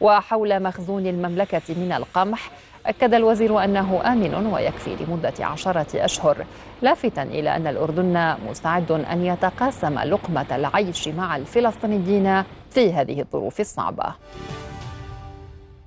وحول 0.00 0.62
مخزون 0.62 1.06
المملكة 1.06 1.62
من 1.68 1.92
القمح 1.92 2.50
أكد 2.86 3.14
الوزير 3.14 3.64
أنه 3.64 4.12
آمن 4.12 4.46
ويكفي 4.46 4.96
لمدة 5.04 5.32
عشرة 5.40 6.04
أشهر 6.04 6.46
لافتا 6.82 7.22
إلى 7.22 7.56
أن 7.56 7.66
الأردن 7.66 8.34
مستعد 8.50 8.92
أن 8.92 9.24
يتقاسم 9.24 9.98
لقمة 9.98 10.46
العيش 10.56 11.08
مع 11.08 11.36
الفلسطينيين 11.36 12.42
في 12.70 12.92
هذه 12.92 13.20
الظروف 13.20 13.60
الصعبة. 13.60 14.14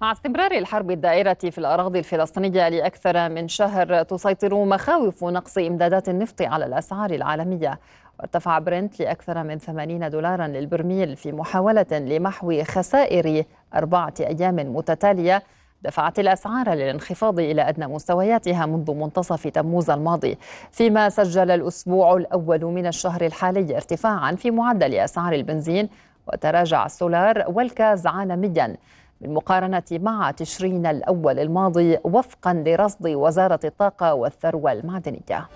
مع 0.01 0.11
استمرار 0.11 0.51
الحرب 0.51 0.91
الدائرة 0.91 1.33
في 1.33 1.57
الأراضي 1.57 1.99
الفلسطينية 1.99 2.69
لأكثر 2.69 3.29
من 3.29 3.47
شهر 3.47 4.03
تسيطر 4.03 4.65
مخاوف 4.65 5.23
نقص 5.23 5.57
إمدادات 5.57 6.09
النفط 6.09 6.41
على 6.41 6.65
الأسعار 6.65 7.11
العالمية. 7.11 7.79
وارتفع 8.19 8.59
برنت 8.59 8.99
لأكثر 8.99 9.43
من 9.43 9.57
80 9.57 10.09
دولارا 10.09 10.47
للبرميل 10.47 11.15
في 11.15 11.31
محاولة 11.31 11.85
لمحو 11.91 12.63
خسائر 12.63 13.43
أربعة 13.75 14.13
أيام 14.19 14.55
متتالية 14.55 15.43
دفعت 15.83 16.19
الأسعار 16.19 16.69
للانخفاض 16.69 17.39
إلى 17.39 17.69
أدنى 17.69 17.87
مستوياتها 17.87 18.65
منذ 18.65 18.91
منتصف 18.91 19.47
تموز 19.47 19.89
الماضي 19.89 20.37
فيما 20.71 21.09
سجل 21.09 21.51
الأسبوع 21.51 22.13
الأول 22.17 22.65
من 22.65 22.87
الشهر 22.87 23.25
الحالي 23.25 23.75
ارتفاعا 23.75 24.35
في 24.35 24.51
معدل 24.51 24.95
أسعار 24.95 25.33
البنزين 25.33 25.89
وتراجع 26.27 26.85
السولار 26.85 27.45
والكاز 27.47 28.07
عالميا 28.07 28.77
بالمقارنة 29.21 29.83
مع 29.91 30.31
تشرين 30.31 30.85
الأول 30.85 31.39
الماضي 31.39 31.97
وفقا 32.03 32.53
لرصد 32.53 33.07
وزارة 33.07 33.59
الطاقة 33.65 34.13
والثروة 34.13 34.71
المعدنية. 34.71 35.47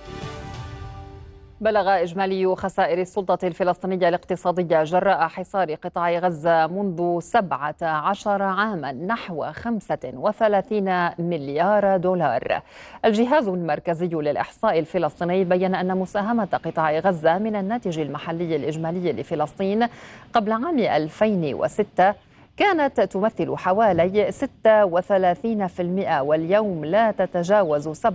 بلغ 1.62 2.02
إجمالي 2.02 2.56
خسائر 2.56 3.02
السلطة 3.02 3.47
الفلسطينية 3.47 4.10
الاقتصادية 4.10 4.84
جراء 4.84 5.28
حصار 5.28 5.74
قطاع 5.74 6.19
غزة 6.19 6.67
منذ 6.67 7.19
17 7.19 8.41
عاما 8.43 8.91
نحو 8.91 9.52
35 9.52 11.10
مليار 11.19 11.97
دولار. 11.97 12.62
الجهاز 13.06 13.47
المركزي 13.47 14.08
للإحصاء 14.08 14.80
الفلسطيني 14.80 15.43
بين 15.43 15.76
أن 15.76 15.97
مساهمة 15.97 16.60
قطاع 16.65 17.00
غزة 17.00 17.38
من 17.38 17.56
الناتج 17.56 18.00
المحلي 18.00 18.56
الإجمالي 18.56 19.12
لفلسطين 19.12 19.88
قبل 20.34 20.52
عام 20.52 20.80
2006 20.80 22.13
كانت 22.58 23.02
تمثل 23.02 23.58
حوالي 23.58 24.32
36% 24.32 26.21
واليوم 26.21 26.86
لا 26.86 27.12
تتجاوز 27.12 28.08
17% 28.08 28.12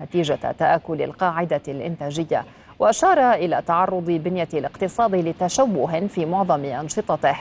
نتيجة 0.00 0.52
تآكل 0.58 1.02
القاعدة 1.02 1.62
الإنتاجية 1.68 2.44
وأشار 2.78 3.32
إلى 3.32 3.62
تعرض 3.66 4.04
بنية 4.04 4.48
الاقتصاد 4.54 5.14
لتشوه 5.14 6.06
في 6.06 6.26
معظم 6.26 6.64
أنشطته. 6.64 7.36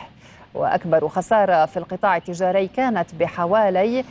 وأكبر 0.54 1.08
خسارة 1.08 1.66
في 1.66 1.78
القطاع 1.78 2.18
التجاري 2.18 2.68
كانت 2.68 3.16
بحوالي 3.16 4.04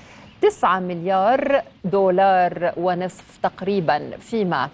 9 0.42 0.80
مليار 0.80 1.62
دولار 1.84 2.72
ونصف 2.76 3.38
تقريبا 3.42 4.10
فيما 4.16 4.68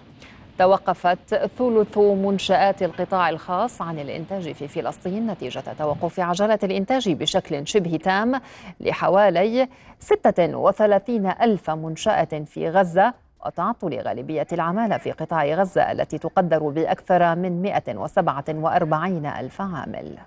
توقفت 0.59 1.35
ثلث 1.57 1.97
منشآت 1.97 2.83
القطاع 2.83 3.29
الخاص 3.29 3.81
عن 3.81 3.99
الإنتاج 3.99 4.51
في 4.51 4.67
فلسطين 4.67 5.27
نتيجة 5.27 5.63
توقف 5.79 6.19
عجلة 6.19 6.59
الإنتاج 6.63 7.09
بشكل 7.09 7.67
شبه 7.67 7.97
تام 7.97 8.41
لحوالي 8.79 9.67
36 9.99 11.27
ألف 11.41 11.69
منشأة 11.69 12.43
في 12.45 12.69
غزة 12.69 13.13
وتعطل 13.45 13.99
غالبية 13.99 14.47
العمالة 14.53 14.97
في 14.97 15.11
قطاع 15.11 15.45
غزة 15.45 15.91
التي 15.91 16.17
تقدر 16.17 16.69
بأكثر 16.69 17.35
من 17.35 17.61
147 17.61 19.25
ألف 19.25 19.61
عامل. 19.61 20.17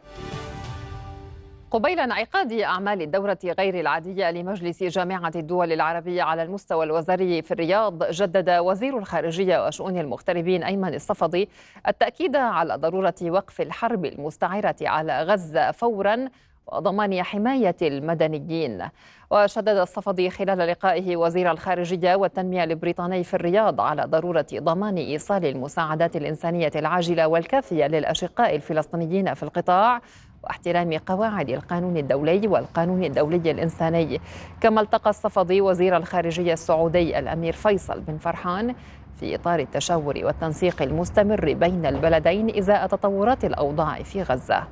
قبيل 1.70 2.00
انعقاد 2.00 2.52
أعمال 2.52 3.02
الدورة 3.02 3.38
غير 3.44 3.80
العادية 3.80 4.30
لمجلس 4.30 4.82
جامعة 4.82 5.32
الدول 5.36 5.72
العربية 5.72 6.22
على 6.22 6.42
المستوى 6.42 6.84
الوزاري 6.84 7.42
في 7.42 7.50
الرياض 7.50 8.10
جدد 8.10 8.50
وزير 8.50 8.98
الخارجية 8.98 9.66
وشؤون 9.66 9.98
المغتربين 9.98 10.62
أيمن 10.62 10.94
الصفدي 10.94 11.48
التأكيد 11.88 12.36
على 12.36 12.76
ضرورة 12.76 13.14
وقف 13.22 13.60
الحرب 13.60 14.04
المستعرة 14.04 14.76
على 14.82 15.22
غزة 15.22 15.70
فورا 15.70 16.28
وضمان 16.66 17.22
حماية 17.22 17.76
المدنيين. 17.82 18.82
وشدد 19.30 19.68
الصفدي 19.68 20.30
خلال 20.30 20.58
لقائه 20.58 21.16
وزير 21.16 21.50
الخارجية 21.50 22.14
والتنمية 22.14 22.64
البريطاني 22.64 23.24
في 23.24 23.34
الرياض 23.34 23.80
على 23.80 24.02
ضرورة 24.02 24.46
ضمان 24.54 24.96
إيصال 24.96 25.46
المساعدات 25.46 26.16
الإنسانية 26.16 26.70
العاجلة 26.76 27.26
والكافية 27.26 27.86
للأشقاء 27.86 28.56
الفلسطينيين 28.56 29.34
في 29.34 29.42
القطاع 29.42 30.00
واحترام 30.42 30.98
قواعد 30.98 31.48
القانون 31.50 31.96
الدولي 31.96 32.48
والقانون 32.48 33.04
الدولي 33.04 33.50
الإنساني. 33.50 34.20
كما 34.60 34.80
التقى 34.80 35.10
الصفدي 35.10 35.60
وزير 35.60 35.96
الخارجية 35.96 36.52
السعودي 36.52 37.18
الأمير 37.18 37.52
فيصل 37.52 38.00
بن 38.00 38.18
فرحان 38.18 38.74
في 39.20 39.34
إطار 39.34 39.58
التشاور 39.58 40.20
والتنسيق 40.24 40.82
المستمر 40.82 41.52
بين 41.52 41.86
البلدين 41.86 42.58
إزاء 42.58 42.86
تطورات 42.86 43.44
الأوضاع 43.44 44.02
في 44.02 44.22
غزة. 44.22 44.64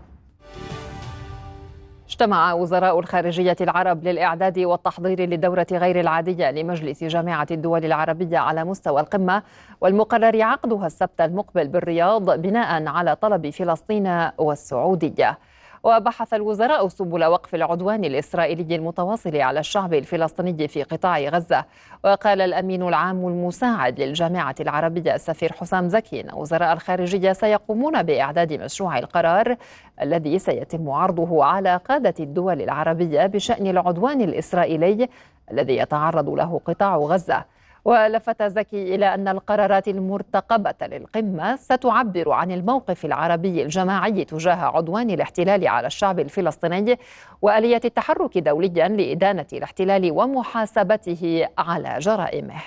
اجتمع 2.22 2.52
وزراء 2.52 2.98
الخارجية 2.98 3.56
العرب 3.60 4.04
للإعداد 4.04 4.58
والتحضير 4.58 5.20
للدورة 5.20 5.66
غير 5.72 6.00
العادية 6.00 6.50
لمجلس 6.50 7.04
جامعة 7.04 7.46
الدول 7.50 7.84
العربية 7.84 8.38
على 8.38 8.64
مستوى 8.64 9.00
القمة 9.00 9.42
والمقرر 9.80 10.42
عقدها 10.42 10.86
السبت 10.86 11.20
المقبل 11.20 11.68
بالرياض 11.68 12.40
بناء 12.40 12.86
على 12.86 13.16
طلب 13.16 13.50
فلسطين 13.50 14.28
والسعودية. 14.38 15.38
وبحث 15.84 16.34
الوزراء 16.34 16.88
سبل 16.88 17.24
وقف 17.24 17.54
العدوان 17.54 18.04
الإسرائيلي 18.04 18.76
المتواصل 18.76 19.36
على 19.36 19.60
الشعب 19.60 19.94
الفلسطيني 19.94 20.68
في 20.68 20.82
قطاع 20.82 21.18
غزة. 21.20 21.64
وقال 22.04 22.40
الأمين 22.40 22.82
العام 22.82 23.28
المساعد 23.28 24.00
للجامعة 24.00 24.54
العربية 24.60 25.14
السفير 25.14 25.52
حسام 25.52 25.88
زكي 25.88 26.20
أن 26.20 26.34
وزراء 26.34 26.72
الخارجية 26.72 27.32
سيقومون 27.32 28.02
بإعداد 28.02 28.52
مشروع 28.52 28.98
القرار 28.98 29.56
الذي 30.02 30.38
سيتم 30.38 30.90
عرضه 30.90 31.44
على 31.44 31.80
قادة 31.88 32.14
الدول 32.20 32.62
العربية 32.62 33.26
بشأن 33.26 33.66
العدوان 33.66 34.20
الإسرائيلي 34.20 35.08
الذي 35.50 35.76
يتعرض 35.76 36.28
له 36.28 36.60
قطاع 36.64 36.96
غزة. 36.96 37.44
ولفت 37.84 38.42
زكي 38.42 38.94
إلى 38.94 39.14
أن 39.14 39.28
القرارات 39.28 39.88
المرتقبة 39.88 40.86
للقمة 40.86 41.56
ستعبر 41.56 42.30
عن 42.30 42.52
الموقف 42.52 43.04
العربي 43.04 43.62
الجماعي 43.62 44.24
تجاه 44.24 44.76
عدوان 44.76 45.10
الاحتلال 45.10 45.68
على 45.68 45.86
الشعب 45.86 46.20
الفلسطيني 46.20 46.98
وآلية 47.42 47.80
التحرك 47.84 48.38
دوليا 48.38 48.88
لإدانة 48.88 49.46
الاحتلال 49.52 50.12
ومحاسبته 50.12 51.48
على 51.58 51.98
جرائمه. 51.98 52.60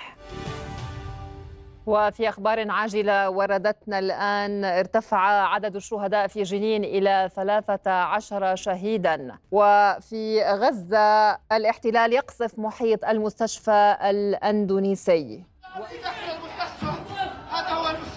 وفي 1.86 2.28
أخبار 2.28 2.70
عاجلة 2.70 3.30
وردتنا 3.30 3.98
الآن 3.98 4.64
ارتفع 4.64 5.18
عدد 5.54 5.76
الشهداء 5.76 6.26
في 6.26 6.42
جنين 6.42 6.84
إلى 6.84 7.30
13 7.36 8.56
شهيدا. 8.56 9.38
وفي 9.52 10.42
غزة 10.42 11.38
الاحتلال 11.52 12.12
يقصف 12.12 12.58
محيط 12.58 13.04
المستشفى 13.04 13.96
الأندونيسي. 14.02 15.44
هذا 17.50 17.70
هو 17.70 17.90
المستشفى. 17.90 18.15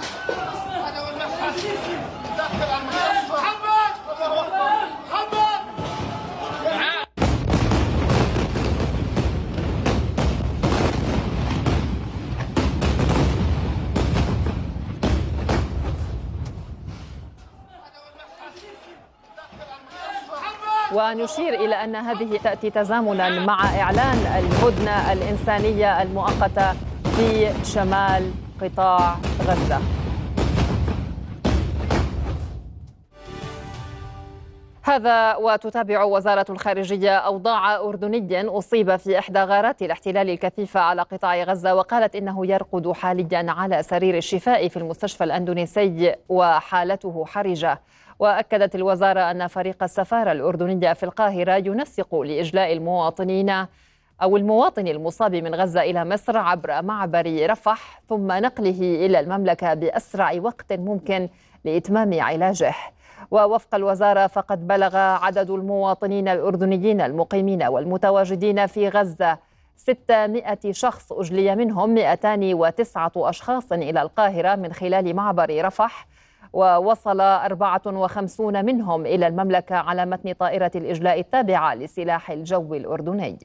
ونشير 21.00 21.54
إلى 21.54 21.76
أن 21.76 21.96
هذه 21.96 22.38
تأتي 22.44 22.70
تزامنا 22.70 23.46
مع 23.46 23.80
إعلان 23.80 24.18
الهدنة 24.18 25.14
الإنسانية 25.14 26.02
المؤقتة 26.02 26.74
في 27.04 27.50
شمال 27.64 28.32
قطاع 28.62 29.16
غزة. 29.48 29.80
هذا 34.84 35.36
وتتابع 35.36 36.04
وزارة 36.04 36.46
الخارجية 36.50 37.18
أوضاع 37.18 37.76
أردني 37.76 38.48
أصيب 38.48 38.96
في 38.96 39.20
إحدى 39.20 39.40
غارات 39.40 39.82
الاحتلال 39.82 40.30
الكثيفة 40.30 40.80
على 40.80 41.02
قطاع 41.02 41.44
غزة 41.44 41.76
وقالت 41.76 42.16
إنه 42.16 42.48
يرقد 42.48 42.92
حاليا 42.92 43.46
على 43.52 43.84
سرير 43.84 44.18
الشفاء 44.18 44.68
في 44.68 44.78
المستشفى 44.78 45.24
الأندونيسي 45.24 46.16
وحالته 46.30 47.26
حرجة. 47.26 47.80
وأكدت 48.20 48.76
الوزارة 48.76 49.32
أن 49.32 49.48
فريق 49.48 49.84
السفارة 49.84 50.32
الأردنية 50.32 50.94
في 50.94 51.04
القاهرة 51.04 51.54
ينسق 51.56 52.16
لإجلاء 52.16 52.74
المواطنين 52.74 53.50
أو 54.22 54.38
المواطن 54.38 54.88
المصاب 54.88 55.36
من 55.36 55.56
غزة 55.56 55.82
إلى 55.82 56.06
مصر 56.06 56.38
عبر 56.38 56.82
معبر 56.82 57.50
رفح 57.50 58.02
ثم 58.10 58.32
نقله 58.32 59.06
إلى 59.06 59.20
المملكة 59.20 59.74
بأسرع 59.74 60.34
وقت 60.42 60.74
ممكن 60.74 61.30
لإتمام 61.66 62.22
علاجه. 62.22 62.74
ووفق 63.32 63.76
الوزارة 63.76 64.28
فقد 64.28 64.68
بلغ 64.68 64.96
عدد 64.98 65.50
المواطنين 65.50 66.28
الأردنيين 66.28 67.02
المقيمين 67.02 67.64
والمتواجدين 67.64 68.68
في 68.68 68.90
غزة 68.90 69.38
600 69.78 70.58
شخص 70.72 71.12
أجلي 71.12 71.56
منهم 71.56 71.90
209 71.90 73.12
أشخاص 73.16 73.72
إلى 73.72 74.02
القاهرة 74.02 74.56
من 74.56 74.74
خلال 74.74 75.16
معبر 75.16 75.66
رفح 75.66 76.08
ووصل 76.54 77.22
54 77.22 78.66
منهم 78.66 79.06
إلى 79.06 79.28
المملكة 79.28 79.76
على 79.76 80.06
متن 80.06 80.34
طائرة 80.34 80.72
الإجلاء 80.76 81.20
التابعة 81.20 81.76
لسلاح 81.76 82.32
الجو 82.32 82.74
الأردني. 82.74 83.38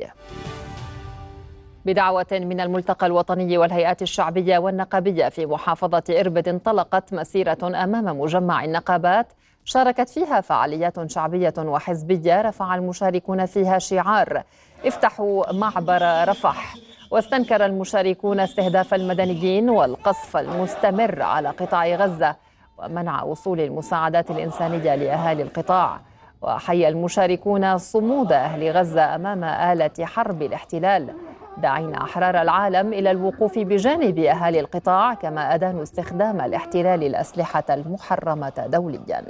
بدعوة 1.87 2.27
من 2.33 2.61
الملتقى 2.61 3.07
الوطني 3.07 3.59
والهيئات 3.59 4.03
الشعبية 4.03 4.59
والنقابية 4.59 5.29
في 5.29 5.47
محافظة 5.47 6.03
إربد 6.11 6.49
انطلقت 6.49 7.15
مسيرة 7.15 7.59
أمام 7.63 8.21
مجمع 8.21 8.65
النقابات 8.65 9.33
شاركت 9.65 10.09
فيها 10.09 10.41
فعاليات 10.41 11.11
شعبية 11.11 11.55
وحزبية 11.59 12.43
رفع 12.43 12.75
المشاركون 12.75 13.47
فيها 13.47 13.79
شعار. 13.79 14.43
افتحوا 14.85 15.53
معبر 15.53 16.29
رفح. 16.29 16.75
واستنكر 17.11 17.65
المشاركون 17.65 18.41
استهداف 18.41 18.95
المدنيين 18.95 19.71
والقصف 19.71 20.37
المستمر 20.37 21.23
على 21.23 21.49
قطاع 21.49 21.87
غزة. 21.95 22.37
ومنع 22.79 23.23
وصول 23.23 23.61
المساعدات 23.61 24.31
الإنسانية 24.31 24.95
لأهالي 24.95 25.43
القطاع. 25.43 26.01
وحي 26.43 26.89
المشاركون 26.89 27.79
صمود 27.79 28.33
أهل 28.33 28.71
غزة 28.71 29.15
أمام 29.15 29.45
آلة 29.45 29.91
حرب 30.01 30.43
الاحتلال 30.43 31.15
داعين 31.57 31.95
أحرار 31.95 32.43
العالم 32.43 32.93
إلى 32.93 33.11
الوقوف 33.11 33.59
بجانب 33.59 34.19
أهالي 34.19 34.61
القطاع 34.61 35.15
كما 35.15 35.55
أدانوا 35.55 35.83
استخدام 35.83 36.41
الاحتلال 36.41 37.03
الأسلحة 37.03 37.65
المحرمة 37.71 38.65
دوليا. 38.67 39.25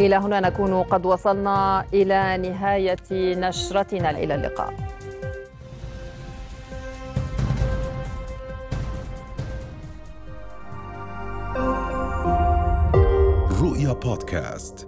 إلى 0.00 0.16
هنا 0.16 0.40
نكون 0.40 0.82
قد 0.82 1.06
وصلنا 1.06 1.84
إلى 1.94 2.48
نهاية 2.48 3.36
نشرتنا 3.36 4.10
إلى 4.10 4.34
اللقاء. 4.34 4.74
رؤيا 13.60 13.92
بودكاست. 13.92 14.87